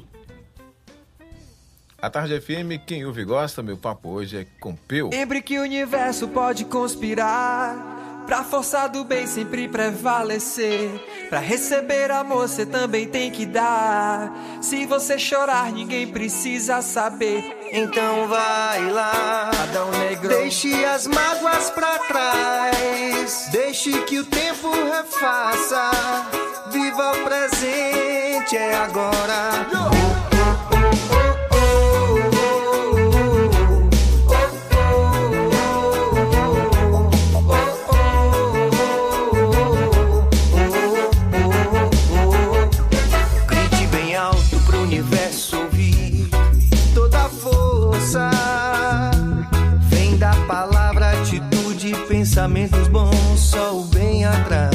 [2.00, 5.10] A Tarde FM, quem ouve gosta, meu papo hoje é com Peu.
[5.12, 10.90] Lembre que o universo pode conspirar Pra força do bem sempre prevalecer.
[11.28, 14.32] Pra receber amor, você também tem que dar.
[14.60, 17.58] Se você chorar, ninguém precisa saber.
[17.72, 20.28] Então vai lá, Adão Negro.
[20.28, 23.48] deixe as mágoas pra trás.
[23.50, 25.90] Deixe que o tempo refaça.
[26.70, 30.29] Viva o presente, é agora.
[52.30, 54.70] Pensamentos bons, só o bem atrás.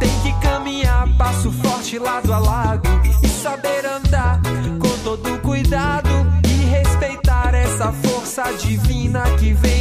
[0.00, 2.88] Tem que caminhar passo forte lado a lado
[3.22, 4.40] e saber andar
[4.80, 6.08] com todo cuidado
[6.44, 9.71] e respeitar essa força divina que vem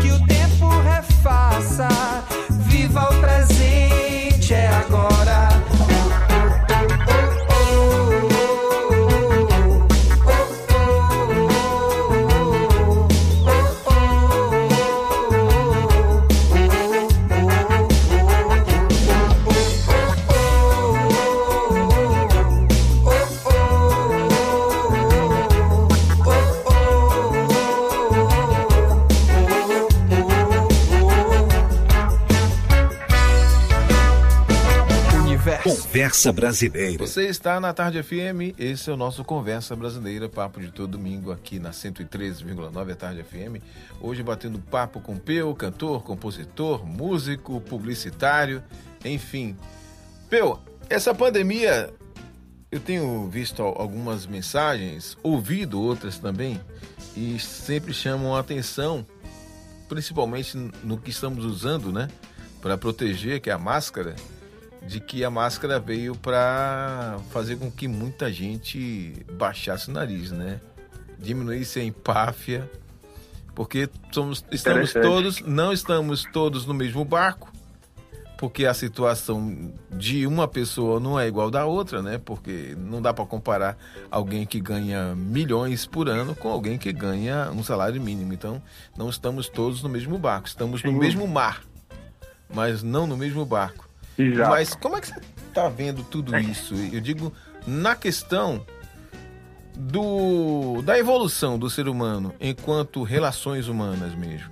[0.00, 2.37] que o tempo refaça.
[36.08, 37.06] Conversa Brasileira.
[37.06, 41.30] Você está na Tarde FM, esse é o nosso Conversa Brasileira, papo de todo domingo
[41.30, 43.62] aqui na 113,9 Tarde FM.
[44.00, 48.62] Hoje batendo papo com Peu, cantor, compositor, músico, publicitário,
[49.04, 49.54] enfim.
[50.30, 51.92] Peu, essa pandemia,
[52.72, 56.58] eu tenho visto al- algumas mensagens, ouvido outras também,
[57.14, 59.06] e sempre chamam a atenção,
[59.90, 62.08] principalmente no que estamos usando, né,
[62.62, 64.16] para proteger, que é a máscara
[64.88, 70.62] de que a máscara veio para fazer com que muita gente baixasse o nariz, né?
[71.18, 72.70] Diminuísse a empáfia,
[73.54, 77.52] porque somos, estamos todos, não estamos todos no mesmo barco,
[78.38, 82.16] porque a situação de uma pessoa não é igual da outra, né?
[82.16, 83.76] Porque não dá para comparar
[84.10, 88.32] alguém que ganha milhões por ano com alguém que ganha um salário mínimo.
[88.32, 88.62] Então,
[88.96, 90.98] não estamos todos no mesmo barco, estamos no Sim.
[90.98, 91.62] mesmo mar,
[92.48, 93.87] mas não no mesmo barco.
[94.18, 94.50] Exato.
[94.50, 96.74] Mas como é que você está vendo tudo isso?
[96.92, 97.32] Eu digo
[97.66, 98.64] na questão
[99.76, 104.50] do da evolução do ser humano enquanto relações humanas mesmo.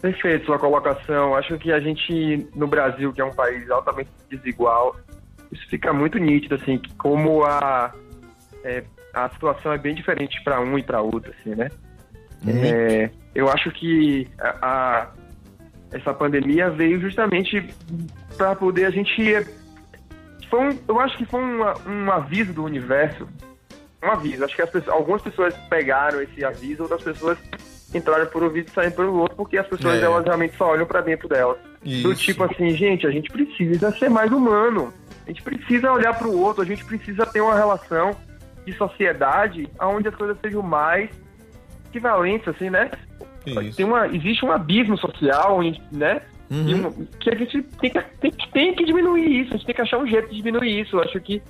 [0.00, 1.34] Perfeito sua colocação.
[1.34, 4.94] Acho que a gente, no Brasil, que é um país altamente desigual,
[5.50, 7.90] isso fica muito nítido, assim, que como a,
[8.62, 8.84] é,
[9.14, 11.70] a situação é bem diferente para um e para outro, assim, né?
[12.46, 15.08] É, eu acho que a, a-
[15.94, 17.72] essa pandemia veio justamente
[18.36, 19.46] para poder a gente
[20.50, 23.26] foi um, eu acho que foi um, um aviso do universo.
[24.02, 24.44] Um aviso.
[24.44, 27.38] Acho que pessoas, algumas pessoas pegaram esse aviso, outras pessoas
[27.94, 30.04] entraram por um ouvido e saíram pelo outro, porque as pessoas É.
[30.04, 31.56] elas realmente só olham pra dentro delas.
[31.80, 32.14] Do Isso.
[32.16, 34.92] tipo assim, gente, a gente precisa ser mais humano.
[35.24, 38.16] A gente precisa olhar pro outro, a gente precisa ter uma relação
[38.66, 41.08] de sociedade onde as coisas sejam mais
[41.88, 42.90] equivalentes, assim, né?
[43.76, 45.60] Tem uma, existe um abismo social,
[45.92, 46.22] né?
[46.50, 46.86] Uhum.
[46.88, 49.80] Um- que a gente tem que, tem, tem que diminuir isso, a gente tem que
[49.82, 50.96] achar um jeito de diminuir isso.
[50.96, 51.42] Eu acho que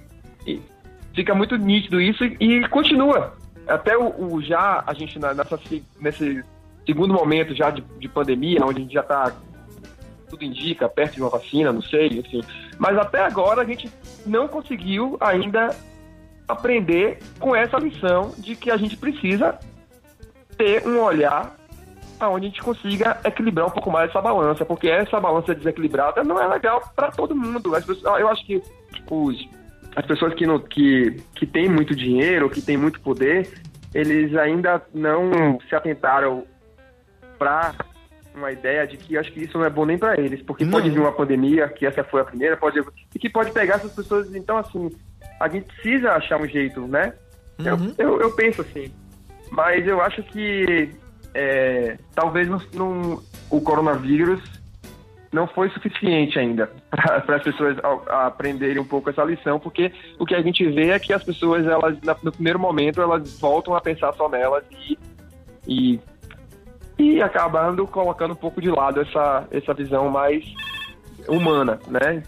[1.14, 3.36] fica muito nítido isso e, e continua.
[3.66, 6.42] Até o, o já, a gente na- nessa, se- nesse
[6.86, 9.32] segundo momento já de, de pandemia, onde a gente já está
[10.28, 12.22] tudo indica, perto de uma vacina, não sei.
[12.78, 13.88] Mas até agora a gente
[14.26, 15.70] não conseguiu ainda
[16.48, 19.58] aprender com essa lição de que a gente precisa
[20.58, 21.56] ter um olhar
[22.24, 26.40] aonde a gente consiga equilibrar um pouco mais essa balança, porque essa balança desequilibrada não
[26.40, 27.74] é legal para todo mundo.
[27.74, 28.62] As pessoas, eu acho que
[29.10, 29.48] os,
[29.96, 33.48] as pessoas que, não, que, que têm muito dinheiro, que têm muito poder,
[33.94, 36.44] eles ainda não se atentaram
[37.38, 37.74] para
[38.34, 40.72] uma ideia de que acho que isso não é bom nem para eles, porque Não.
[40.72, 42.80] pode vir uma pandemia, que essa foi a primeira, pode
[43.14, 44.34] e que pode pegar essas pessoas.
[44.34, 44.90] Então, assim,
[45.40, 47.12] a gente precisa achar um jeito, né?
[47.64, 47.94] Eu, Uhum.
[47.96, 48.92] eu, eu penso assim.
[49.52, 50.90] Mas eu acho que
[51.34, 54.40] é, talvez não, não- o coronavírus
[55.32, 56.70] não foi suficiente ainda
[57.26, 60.64] para as pessoas a- a aprenderem um pouco essa lição, porque o que a gente
[60.70, 64.62] vê é que as pessoas, elas no primeiro momento, elas voltam a pensar só nelas
[64.88, 64.96] e,
[65.66, 66.00] e,
[66.98, 70.44] e acabando colocando um pouco de lado essa, essa visão mais
[71.26, 72.22] humana, né?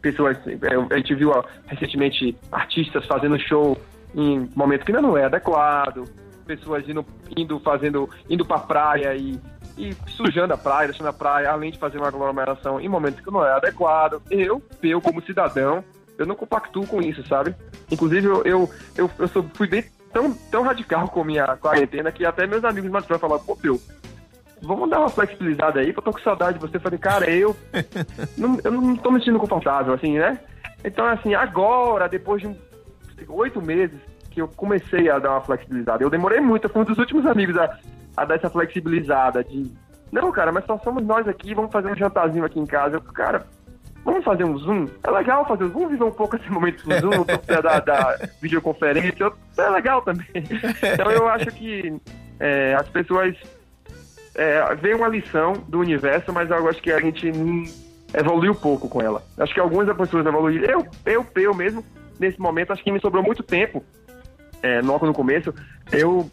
[0.00, 1.32] Pessoas, é, a gente viu
[1.66, 3.76] recentemente artistas fazendo show
[4.14, 6.04] em momento que ainda não é adequado,
[6.44, 7.04] pessoas indo,
[7.36, 9.38] indo fazendo, indo pra praia e,
[9.76, 13.30] e sujando a praia, deixando a praia, além de fazer uma aglomeração em momentos que
[13.30, 14.22] não é adequado.
[14.30, 15.82] Eu, eu como cidadão,
[16.18, 17.54] eu não compactuo com isso, sabe?
[17.90, 22.12] Inclusive, eu, eu, eu, eu sou, fui bem tão, tão radical com a minha quarentena
[22.12, 23.80] que até meus amigos mais próximos falaram, pô, Pio,
[24.62, 26.76] vamos dar uma flexibilizada aí, que eu tô com saudade de você.
[26.76, 27.56] Eu falei, cara, eu
[28.38, 30.38] não, eu não tô me sentindo confortável, assim, né?
[30.84, 32.56] Então, assim, agora, depois de um-
[33.28, 33.98] oito meses
[34.34, 37.24] que eu comecei a dar uma flexibilizada, eu demorei muito, eu fui um dos últimos
[37.24, 37.78] amigos a,
[38.16, 39.70] a dar essa flexibilizada de,
[40.10, 42.96] não, cara, mas só somos nós aqui, vamos fazer um jantarzinho aqui em casa.
[42.96, 43.46] Eu, cara,
[44.04, 44.86] vamos fazer um Zoom?
[45.02, 49.32] É legal fazer um Zoom, viver um pouco esse momento do Zoom, da, da videoconferência,
[49.56, 50.26] é legal também.
[50.34, 51.96] Então, eu acho que
[52.38, 53.36] é, as pessoas
[54.34, 57.30] é, veio uma lição do universo, mas eu acho que a gente
[58.12, 59.22] evoluiu pouco com ela.
[59.38, 60.70] Acho que algumas pessoas evoluíram.
[60.70, 61.84] Eu, eu, eu mesmo,
[62.18, 63.84] nesse momento, acho que me sobrou muito tempo,
[64.64, 65.52] é, logo no começo.
[65.92, 66.30] Eu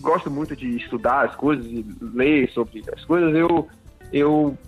[0.00, 3.32] gosto muito de estudar as coisas e ler sobre as coisas.
[3.34, 3.68] Eu,
[4.12, 4.58] eu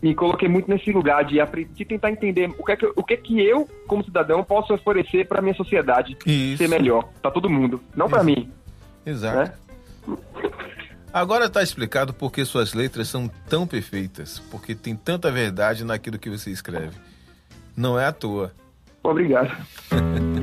[0.00, 1.38] me coloquei muito nesse lugar de,
[1.74, 4.44] de tentar entender o que, é que, eu- o que é que eu, como cidadão,
[4.44, 6.58] posso oferecer para minha sociedade Isso.
[6.58, 8.48] ser melhor, para todo mundo, não para mim,
[9.04, 9.38] Exato.
[9.38, 10.16] né?
[11.12, 16.18] Agora está explicado por que suas letras são tão perfeitas, porque tem tanta verdade naquilo
[16.18, 16.94] que você escreve.
[17.76, 18.52] Não é à toa.
[19.02, 19.50] Obrigado.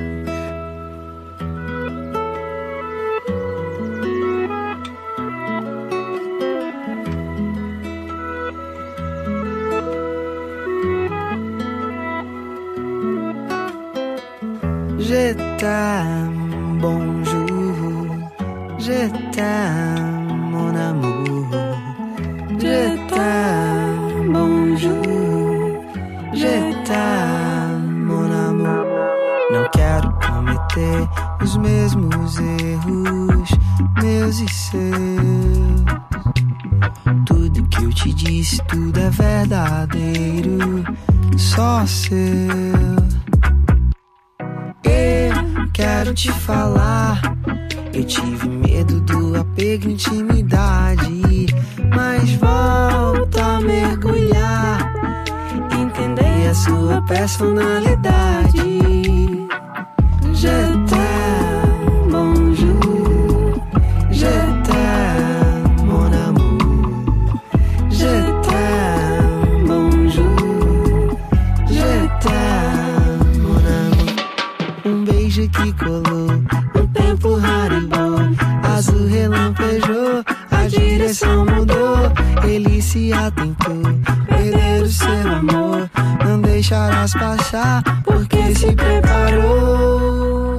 [83.14, 83.84] Ele se atentou,
[84.28, 85.90] perder o seu amor.
[86.26, 90.53] Não deixarás passar, porque se preparou.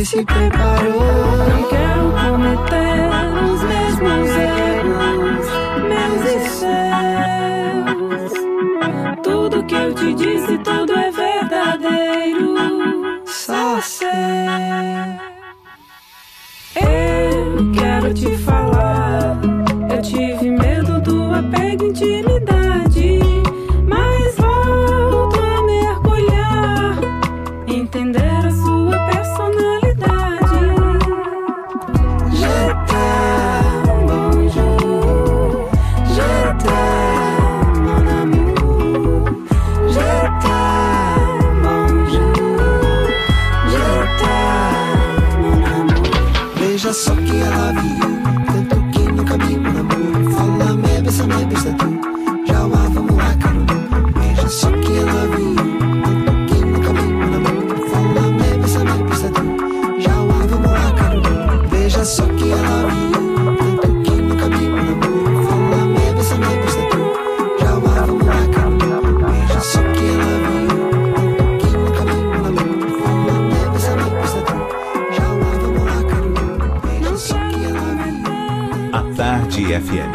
[0.00, 1.36] Porque se preparou.
[1.48, 2.79] Não quero cometer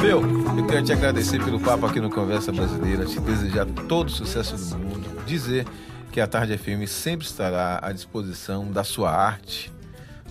[0.06, 0.22] Meu,
[0.56, 4.56] eu quero te agradecer pelo papo aqui no Conversa Brasileira, te desejar todo o sucesso
[4.76, 5.66] do mundo, dizer
[6.12, 9.74] que a Tarde FM sempre estará à disposição da sua arte,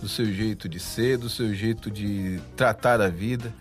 [0.01, 3.53] do seu jeito de ser, do seu jeito de tratar a vida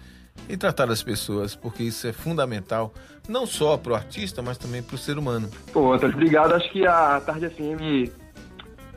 [0.47, 2.93] e tratar as pessoas, porque isso é fundamental
[3.28, 5.49] não só para o artista, mas também para o ser humano.
[5.72, 6.53] Pô, Antônio, obrigado.
[6.53, 8.11] Acho que a Tarde FM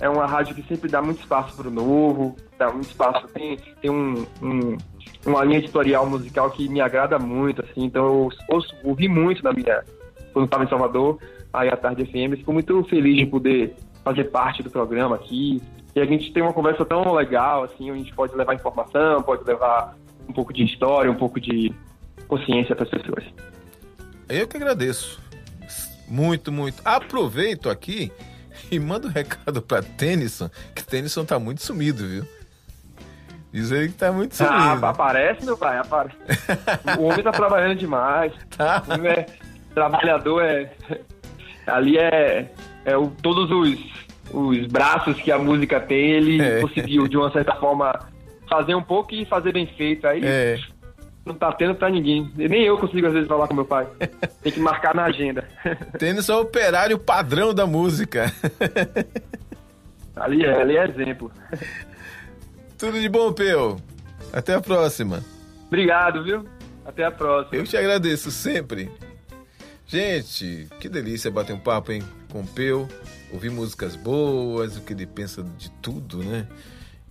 [0.00, 3.56] é uma rádio que sempre dá muito espaço para o novo, dá muito espaço, tem,
[3.80, 4.76] tem um, um-
[5.24, 9.52] uma linha editorial musical que me agrada muito, assim, então eu ouço, ouvi muito na
[9.52, 9.82] minha,
[10.32, 11.18] quando estava em Salvador,
[11.52, 15.60] aí a Tarde FM, fico muito feliz de poder fazer parte do programa aqui,
[15.94, 19.44] e a gente tem uma conversa tão legal, assim, a gente pode levar informação, pode
[19.44, 19.96] levar
[20.28, 21.72] um pouco de história, um pouco de
[22.28, 23.24] consciência para as pessoas.
[24.28, 25.20] Eu que agradeço.
[26.08, 26.82] Muito, muito.
[26.84, 28.12] Aproveito aqui
[28.70, 32.35] e mando um recado para Tennyson, que Tennyson tá muito sumido, viu?
[33.56, 34.54] Diz ele que tá muito sumido.
[34.54, 36.14] Ah, aparece, meu pai, aparece.
[36.98, 38.30] o homem tá trabalhando demais.
[38.54, 38.82] Tá.
[38.86, 39.26] O homem é
[39.74, 40.70] trabalhador, é.
[41.66, 42.52] Ali é.
[42.84, 43.80] é o, todos os,
[44.30, 46.60] os braços que a música tem, ele É.
[46.60, 47.98] conseguiu, de uma certa forma,
[48.46, 50.06] fazer um pouco e fazer bem feito.
[50.06, 50.58] Aí É.
[51.24, 52.30] não tá tendo pra ninguém.
[52.36, 53.86] Nem eu consigo, às vezes, falar com meu pai.
[54.42, 55.48] Tem que marcar na agenda.
[55.98, 58.30] Tennyson é o operário padrão da música.
[60.14, 61.32] ali, é, ali é exemplo.
[62.78, 63.80] Tudo de bom, Peu.
[64.32, 65.24] Até a próxima.
[65.66, 66.44] Obrigado, viu?
[66.84, 67.56] Até a próxima.
[67.56, 68.90] Eu te agradeço sempre.
[69.86, 72.02] Gente, que delícia bater um papo, hein?
[72.30, 72.86] Com o Peu,
[73.32, 76.46] ouvir músicas boas, o que ele pensa de tudo, né?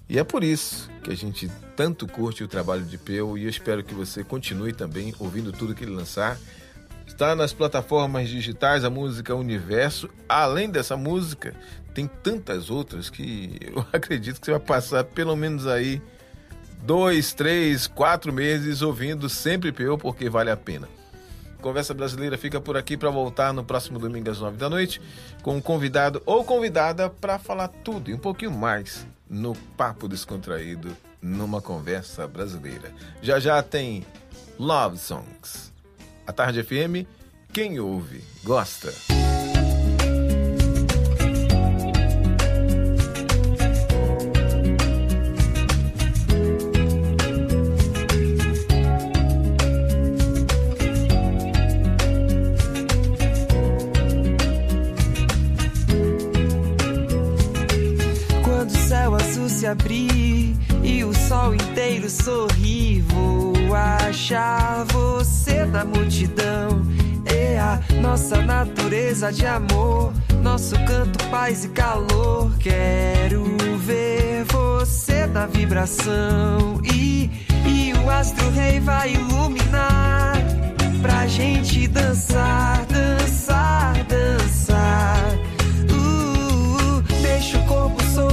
[0.08, 3.50] E é por isso que a gente tanto curte o trabalho de Peu e eu
[3.50, 6.38] espero que você continue também ouvindo tudo que ele lançar.
[7.06, 10.10] Está nas plataformas digitais a música Universo.
[10.28, 11.54] Além dessa música,
[11.94, 16.02] tem tantas outras que eu acredito que você vai passar pelo menos aí
[16.84, 20.88] dois, três, quatro meses ouvindo sempre Peu, porque vale a pena.
[21.62, 25.02] Conversa Brasileira fica por aqui para voltar no próximo domingo às nove da noite
[25.42, 30.96] com um convidado ou convidada para falar tudo e um pouquinho mais no Papo Descontraído,
[31.20, 32.94] numa conversa brasileira.
[33.20, 34.06] Já já tem
[34.60, 35.75] Love Songs.
[36.28, 37.06] A Tarde FM,
[37.54, 38.92] quem ouve, gosta.
[58.44, 64.86] Quando o céu azul se abrir e o sol inteiro sorrir, vou achar
[65.76, 66.82] na multidão.
[67.26, 72.54] É a nossa natureza de amor, nosso canto, paz e calor.
[72.60, 73.44] Quero
[73.80, 77.30] ver você na vibração e,
[77.68, 80.38] e o astro rei vai iluminar
[81.02, 85.26] pra gente dançar, dançar, dançar.
[85.92, 88.25] Uh, deixa o corpo solto,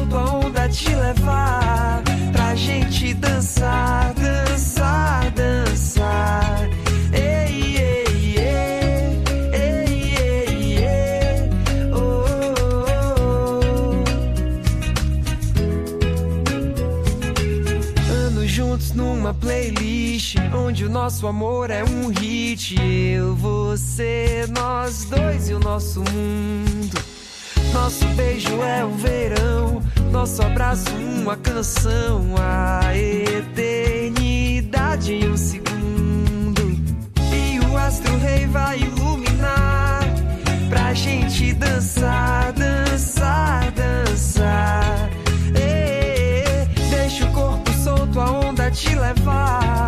[21.03, 22.77] nosso amor é um hit.
[22.81, 26.97] Eu, você, nós dois e o nosso mundo.
[27.73, 29.83] Nosso beijo é o verão,
[30.13, 36.81] nosso abraço uma canção, a eternidade em um segundo.
[37.35, 40.05] E o astro rei vai iluminar
[40.69, 45.11] pra gente dançar, dançar, dançar.
[45.57, 46.45] Ê,
[46.91, 49.82] Deixa o corpo solto, a onda te levar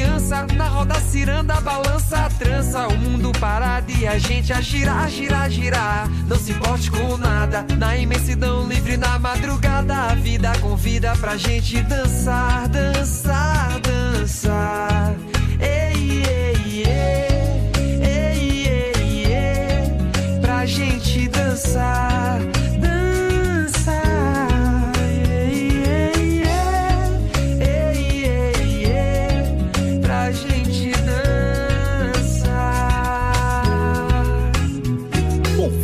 [0.00, 0.46] criança.
[0.56, 2.88] Na roda ciranda, balança, a trança.
[2.88, 6.08] O mundo parado e a gente a girar, girar, girar.
[6.26, 9.94] Não se importe com nada, na imensidão livre, na madrugada.
[9.94, 15.14] A vida convida pra gente dançar, dançar, dançar.
[15.60, 17.70] Ei, ei, ei,
[18.02, 22.40] ei, ei, ei, pra gente dançar.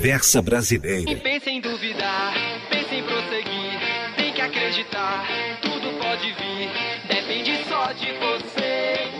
[0.06, 1.10] Conversa Brasileira.
[1.10, 2.32] E pense em duvidar,
[2.70, 3.80] pense em prosseguir,
[4.16, 5.26] tem que acreditar,
[5.60, 6.70] tudo pode vir,
[7.08, 9.10] depende só de você,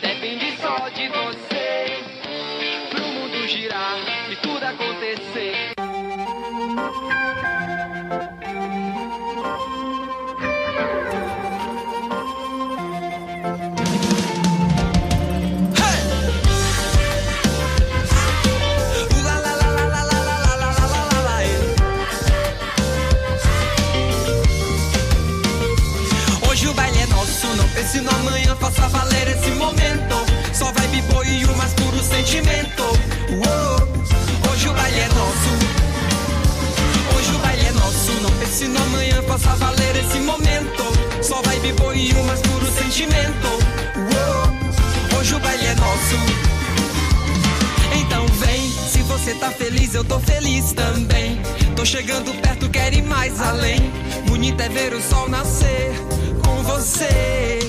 [0.00, 2.04] depende só de você,
[2.88, 3.98] pro mundo girar
[4.30, 5.74] e tudo acontecer.
[28.88, 30.16] Valer esse momento.
[30.52, 32.82] Só vai boi e o mais puro sentimento.
[33.30, 34.52] Uou.
[34.52, 35.52] Hoje o baile é nosso.
[37.16, 40.84] Hoje o baile é nosso, não pense no amanhã, faça valer esse momento.
[41.22, 43.48] Só vai boi e o mais puro sentimento.
[43.96, 45.18] Uou.
[45.18, 46.16] Hoje o baile é nosso.
[48.00, 51.40] Então vem, se você tá feliz, eu tô feliz também.
[51.74, 53.92] Tô chegando perto, quero ir mais além.
[54.26, 55.92] Bonito é ver o sol nascer
[56.44, 57.65] com você.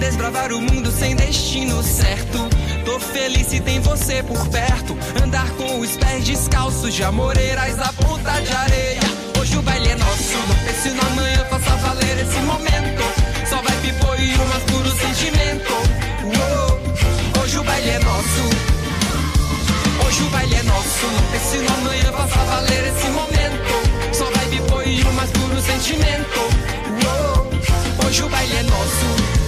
[0.00, 2.48] Desbravar o mundo sem destino certo.
[2.86, 4.96] Tô feliz se tem você por perto.
[5.22, 9.00] Andar com os pés descalços de amoreiras à ponta de areia.
[9.38, 13.02] Hoje o baile é nosso, não pense no amanhã, faça valer esse momento.
[13.46, 15.72] Só vai pipô e o mais puro sentimento.
[16.24, 17.42] Uou.
[17.42, 18.42] Hoje o baile é nosso.
[20.06, 21.06] Hoje o baile é nosso.
[21.06, 24.14] Não pense no amanhã, faça valer esse momento.
[24.14, 26.40] Só vai bipô e o mais puro sentimento.
[27.04, 28.06] Uou.
[28.06, 29.39] Hoje o baile é nosso.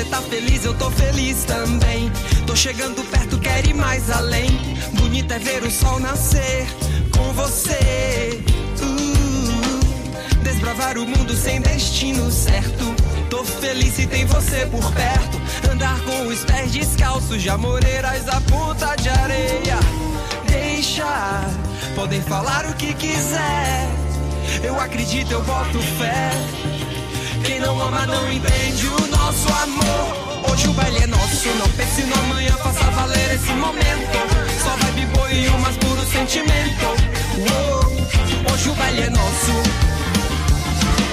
[0.00, 2.10] Você tá feliz, eu tô feliz também.
[2.46, 4.48] Tô chegando perto, quero ir mais além.
[4.94, 6.66] Bonito é ver o sol nascer
[7.14, 8.42] com você.
[8.80, 12.94] Uh, desbravar o mundo sem destino certo.
[13.28, 15.38] Tô feliz se tem você por perto.
[15.70, 19.78] Andar com os pés descalços de amoreiras à ponta de areia.
[20.48, 21.44] Deixa,
[21.94, 23.86] podem falar o que quiser.
[24.62, 26.30] Eu acredito, eu boto fé.
[27.44, 30.50] Quem não ama não entende o nosso amor.
[30.50, 34.18] Hoje o baile é nosso, não pense no amanhã, faça valer esse momento.
[34.62, 36.86] Só vai biboi e o mais puro sentimento.
[37.38, 39.52] Uou, Hoje o baile é nosso.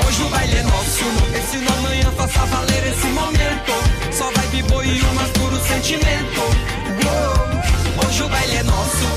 [0.08, 3.74] Hoje o baile é nosso, não pense no amanhã, faça valer esse momento.
[4.12, 6.42] Só vai biboi e o mais puro sentimento.
[7.06, 9.17] Uou, Hoje o baile é nosso.